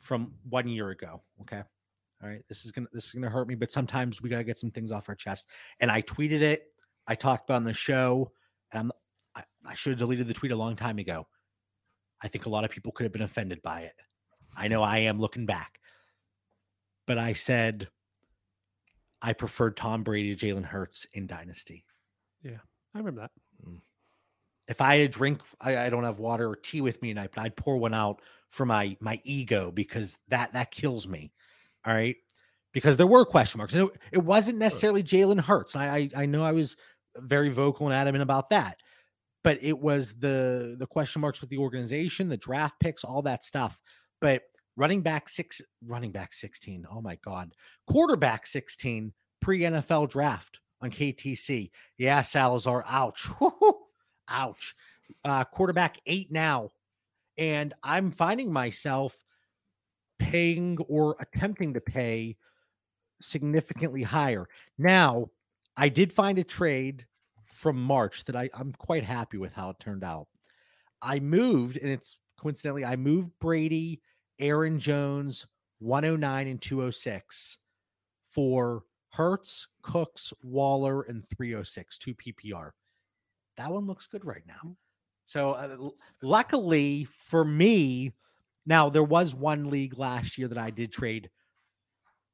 [0.00, 1.22] from one year ago.
[1.42, 1.62] Okay.
[2.22, 2.42] All right.
[2.48, 4.92] This is gonna this is gonna hurt me, but sometimes we gotta get some things
[4.92, 5.48] off our chest.
[5.80, 6.68] And I tweeted it.
[7.06, 8.32] I talked about on the show,
[8.72, 8.92] and I'm,
[9.34, 11.26] I, I should have deleted the tweet a long time ago.
[12.22, 13.94] I think a lot of people could have been offended by it.
[14.56, 15.80] I know I am looking back,
[17.06, 17.88] but I said
[19.20, 21.84] I preferred Tom Brady to Jalen Hurts in Dynasty.
[22.42, 22.58] Yeah,
[22.94, 23.30] I remember that.
[24.68, 27.30] If I had a drink, I, I, don't have water or tea with me tonight,
[27.34, 31.32] but I'd pour one out for my my ego because that that kills me.
[31.84, 32.16] All right,
[32.72, 35.76] because there were question marks, and it, it wasn't necessarily Jalen Hurts.
[35.76, 36.76] I, I I know I was
[37.16, 38.78] very vocal and adamant about that,
[39.44, 43.44] but it was the the question marks with the organization, the draft picks, all that
[43.44, 43.80] stuff.
[44.20, 44.42] But
[44.76, 46.86] running back six, running back 16.
[46.90, 47.52] Oh my God.
[47.86, 51.70] Quarterback 16 pre NFL draft on KTC.
[51.98, 53.28] Yeah, Salazar, ouch.
[54.28, 54.74] ouch.
[55.24, 56.72] Uh, quarterback eight now.
[57.38, 59.16] And I'm finding myself
[60.18, 62.36] paying or attempting to pay
[63.20, 64.48] significantly higher.
[64.78, 65.30] Now,
[65.76, 67.06] I did find a trade
[67.44, 70.28] from March that I, I'm quite happy with how it turned out.
[71.02, 74.00] I moved, and it's coincidentally, I moved Brady
[74.38, 75.46] Aaron Jones
[75.78, 77.58] 109 and 206
[78.24, 82.70] for Hurts, Cooks, Waller, and 306, two PPR.
[83.56, 84.60] That one looks good right now.
[84.64, 84.76] Mm.
[85.24, 85.76] So, uh,
[86.22, 88.12] luckily for me,
[88.64, 91.30] now there was one league last year that I did trade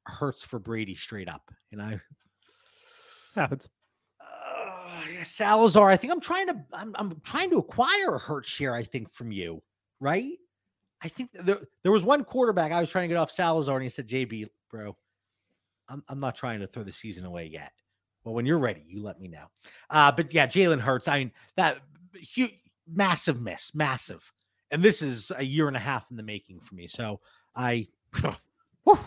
[0.05, 1.99] Hurts for Brady straight up, and I
[3.35, 3.69] happens.
[4.19, 8.75] Uh, Salazar, I think I'm trying to I'm, I'm trying to acquire a Hurts share.
[8.75, 9.61] I think from you,
[9.99, 10.37] right?
[11.01, 13.83] I think there, there was one quarterback I was trying to get off Salazar, and
[13.83, 14.95] he said, "JB, bro,
[15.89, 17.71] I'm I'm not trying to throw the season away yet.
[18.23, 19.45] Well, when you're ready, you let me know."
[19.89, 21.07] Uh, but yeah, Jalen Hurts.
[21.07, 21.79] I mean, that
[22.15, 22.55] huge,
[22.87, 24.31] massive miss, massive,
[24.71, 26.87] and this is a year and a half in the making for me.
[26.87, 27.19] So
[27.55, 27.87] I,
[28.83, 28.99] whew,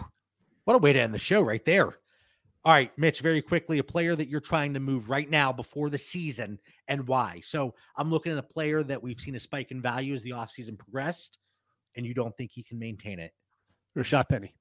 [0.64, 1.96] what a way to end the show right there.
[2.64, 5.88] All right, Mitch, very quickly, a player that you're trying to move right now before
[5.88, 6.58] the season
[6.88, 7.40] and why.
[7.44, 10.30] So I'm looking at a player that we've seen a spike in value as the
[10.30, 11.38] offseason progressed
[11.96, 13.32] and you don't think he can maintain it?
[13.96, 14.54] Rashad Penny.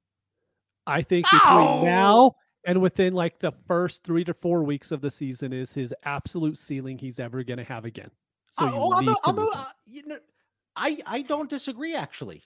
[0.88, 1.84] I think between oh!
[1.84, 2.36] now
[2.66, 6.58] and within like the first three to four weeks of the season is his absolute
[6.58, 8.10] ceiling he's ever going to have again.
[8.52, 10.18] So oh, I'm a, I'm a, uh, you know,
[10.76, 12.44] I I don't disagree actually.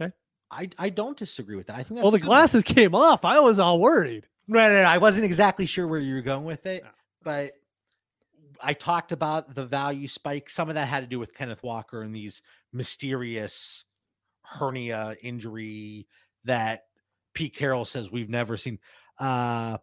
[0.00, 0.12] Okay.
[0.50, 1.76] I I don't disagree with that.
[1.76, 2.00] I think.
[2.00, 2.74] well, the glasses one.
[2.74, 3.24] came off.
[3.24, 4.26] I was all worried.
[4.48, 6.84] No, no, no, I wasn't exactly sure where you were going with it,
[7.22, 7.52] but
[8.62, 10.50] I talked about the value spike.
[10.50, 12.42] Some of that had to do with Kenneth Walker and these
[12.72, 13.84] mysterious
[14.42, 16.06] hernia injury
[16.44, 16.84] that
[17.34, 18.78] Pete Carroll says we've never seen.
[19.20, 19.76] Uh,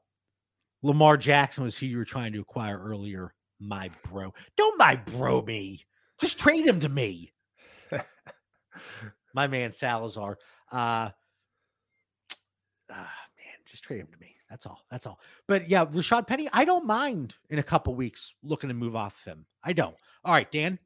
[0.83, 3.33] Lamar Jackson was who you were trying to acquire earlier.
[3.59, 4.33] My bro.
[4.55, 5.81] Don't my bro me.
[6.19, 7.31] Just trade him to me.
[9.33, 10.37] my man Salazar.
[10.71, 11.09] Uh, uh
[12.89, 14.35] man, just trade him to me.
[14.49, 14.81] That's all.
[14.89, 15.19] That's all.
[15.47, 19.23] But yeah, Rashad Penny, I don't mind in a couple weeks looking to move off
[19.25, 19.45] him.
[19.63, 19.95] I don't.
[20.23, 20.79] All right, Dan.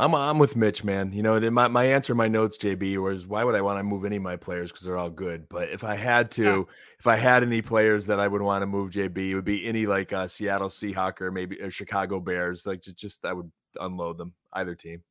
[0.00, 1.12] I'm I'm with Mitch, man.
[1.12, 4.04] You know, my, my answer, my notes, JB, was why would I want to move
[4.04, 5.48] any of my players because they're all good.
[5.48, 6.62] But if I had to, yeah.
[7.00, 9.66] if I had any players that I would want to move, JB, it would be
[9.66, 12.64] any like uh, Seattle Seahawk or maybe or Chicago Bears.
[12.64, 15.02] Like just, just I would unload them, either team.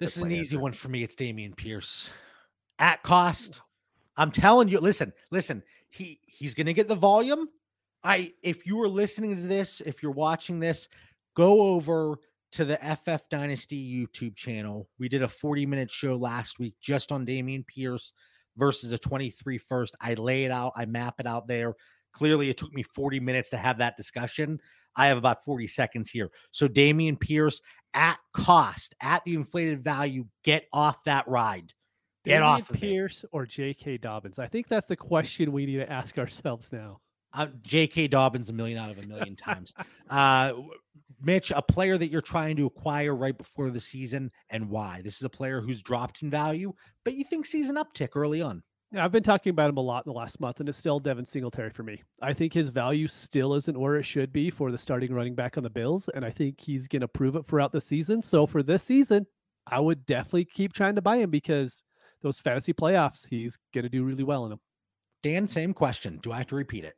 [0.00, 0.40] This That's is an answer.
[0.40, 1.02] easy one for me.
[1.02, 2.10] It's Dameon Pierce
[2.78, 3.60] at cost.
[4.16, 5.62] I'm telling you, listen, listen.
[5.90, 7.50] He he's gonna get the volume.
[8.02, 10.88] I if you are listening to this, if you're watching this,
[11.36, 12.18] go over
[12.54, 14.88] to the FF Dynasty YouTube channel.
[14.98, 18.12] We did a 40 minute show last week just on Dameon Pierce
[18.56, 19.96] versus a 23 first.
[20.00, 21.74] I lay it out, I map it out there.
[22.12, 24.60] Clearly, it took me 40 minutes to have that discussion.
[24.94, 26.30] I have about 40 seconds here.
[26.52, 27.60] So, Dameon Pierce
[27.92, 31.72] at cost, at the inflated value, get off that ride.
[32.24, 33.30] Get Dameon off of Pierce it.
[33.32, 33.98] or J.K.
[33.98, 34.38] Dobbins?
[34.38, 37.00] I think that's the question we need to ask ourselves now.
[37.32, 38.06] Uh, J.K.
[38.06, 39.74] Dobbins a million out of a million times.
[40.08, 40.52] Uh,
[41.24, 45.00] Mitch, a player that you're trying to acquire right before the season and why?
[45.02, 46.72] This is a player who's dropped in value,
[47.04, 48.62] but you think sees an uptick early on.
[48.92, 51.00] Yeah, I've been talking about him a lot in the last month, and it's still
[51.00, 52.02] Devin Singletary for me.
[52.22, 55.56] I think his value still isn't where it should be for the starting running back
[55.56, 58.22] on the Bills, and I think he's going to prove it throughout the season.
[58.22, 59.26] So for this season,
[59.66, 61.82] I would definitely keep trying to buy him because
[62.22, 64.60] those fantasy playoffs, he's going to do really well in them.
[65.22, 66.20] Dan, same question.
[66.22, 66.94] Do I have to repeat it?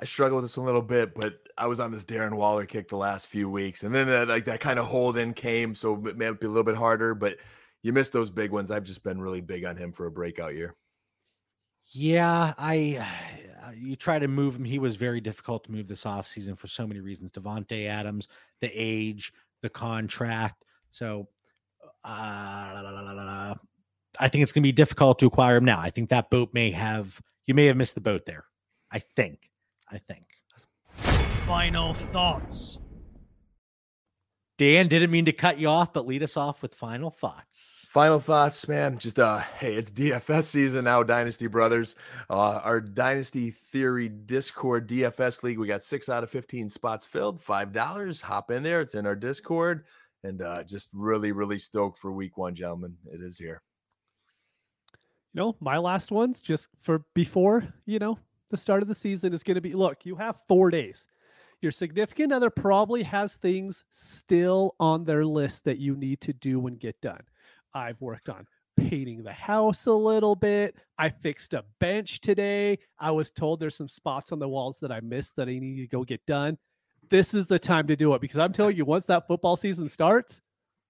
[0.00, 2.88] I struggle with this a little bit, but I was on this Darren Waller kick
[2.88, 5.94] the last few weeks, and then that, like that kind of hole then came, so
[6.06, 7.14] it may be a little bit harder.
[7.14, 7.38] But
[7.82, 8.70] you missed those big ones.
[8.70, 10.76] I've just been really big on him for a breakout year.
[11.86, 13.04] Yeah, I
[13.64, 14.64] uh, you try to move him.
[14.64, 17.30] He was very difficult to move this offseason for so many reasons.
[17.30, 18.28] Davante Adams,
[18.60, 19.32] the age,
[19.62, 20.64] the contract.
[20.90, 21.28] So
[22.04, 23.54] uh,
[24.20, 25.80] I think it's going to be difficult to acquire him now.
[25.80, 28.44] I think that boat may have you may have missed the boat there.
[28.90, 29.47] I think.
[29.90, 30.24] I think.
[31.46, 32.78] Final thoughts.
[34.58, 37.86] Dan didn't mean to cut you off, but lead us off with final thoughts.
[37.90, 38.98] Final thoughts, man.
[38.98, 41.94] Just uh, hey, it's DFS season now, Dynasty Brothers.
[42.28, 45.58] Uh, our Dynasty Theory Discord DFS League.
[45.58, 47.40] We got six out of fifteen spots filled.
[47.40, 48.20] Five dollars.
[48.20, 48.80] Hop in there.
[48.80, 49.84] It's in our Discord,
[50.24, 52.96] and uh, just really, really stoked for Week One, gentlemen.
[53.12, 53.62] It is here.
[55.34, 58.18] You know, my last ones just for before you know
[58.50, 59.72] the start of the season is going to be.
[59.72, 61.06] Look, you have four days
[61.60, 66.66] your significant other probably has things still on their list that you need to do
[66.66, 67.20] and get done.
[67.74, 68.46] I've worked on
[68.76, 70.76] painting the house a little bit.
[70.98, 72.78] I fixed a bench today.
[72.98, 75.80] I was told there's some spots on the walls that I missed that I need
[75.80, 76.58] to go get done.
[77.10, 79.88] This is the time to do it because I'm telling you, once that football season
[79.88, 80.40] starts,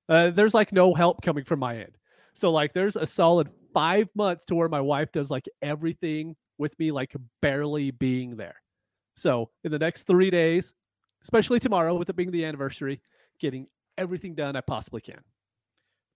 [0.09, 1.97] uh, there's like no help coming from my end.
[2.35, 6.79] So, like, there's a solid five months to where my wife does like everything with
[6.79, 8.57] me, like barely being there.
[9.15, 10.75] So in the next three days,
[11.23, 13.01] especially tomorrow, with it being the anniversary,
[13.41, 15.21] getting everything done I possibly can.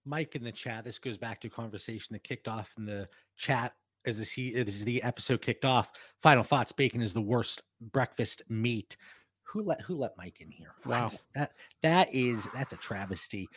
[0.05, 0.83] Mike in the chat.
[0.83, 3.73] This goes back to a conversation that kicked off in the chat
[4.05, 5.91] as the as the episode kicked off.
[6.17, 8.97] Final thoughts: Bacon is the worst breakfast meat.
[9.43, 10.73] Who let who let Mike in here?
[10.85, 11.21] Wow, what?
[11.35, 13.47] that that is that's a travesty.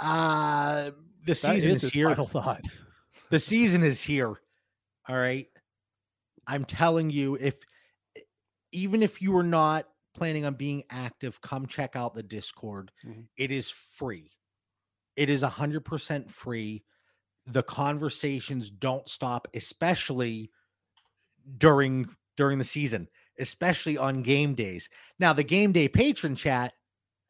[0.00, 0.90] Uh
[1.24, 2.08] the season is, is here.
[2.10, 2.62] Final thought.
[3.30, 4.34] The season is here.
[5.08, 5.48] All right.
[6.46, 7.56] I'm telling you, if
[8.72, 12.90] even if you are not planning on being active, come check out the Discord.
[13.06, 13.22] Mm-hmm.
[13.36, 14.30] It is free.
[15.16, 16.84] It is 100% free.
[17.46, 20.50] The conversations don't stop, especially
[21.58, 24.90] during during the season, especially on game days.
[25.18, 26.74] Now, the game day patron chat,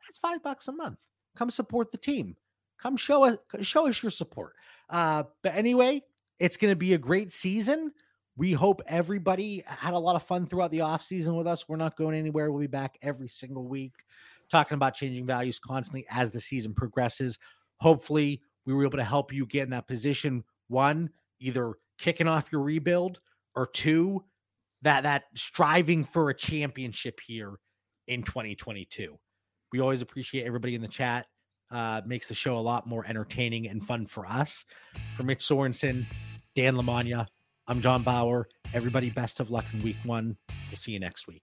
[0.07, 0.99] that's 5 bucks a month.
[1.37, 2.37] Come support the team.
[2.79, 4.55] Come show us show us your support.
[4.89, 6.03] Uh but anyway,
[6.39, 7.93] it's going to be a great season.
[8.37, 11.69] We hope everybody had a lot of fun throughout the off season with us.
[11.69, 12.51] We're not going anywhere.
[12.51, 13.93] We'll be back every single week
[14.51, 17.39] talking about changing values constantly as the season progresses.
[17.81, 20.45] Hopefully, we were able to help you get in that position.
[20.69, 21.11] One,
[21.41, 23.21] either kicking off your rebuild,
[23.57, 24.23] or two,
[24.83, 27.59] that that striving for a championship here
[28.07, 29.19] in 2022.
[29.73, 31.27] We always appreciate everybody in the chat.
[31.69, 34.65] Uh, makes the show a lot more entertaining and fun for us.
[35.17, 36.07] For Mitch Sorensen,
[36.55, 37.27] Dan Lamagna,
[37.69, 38.47] I'm John Bauer.
[38.75, 40.37] Everybody, best of luck in week one.
[40.71, 41.43] We'll see you next week.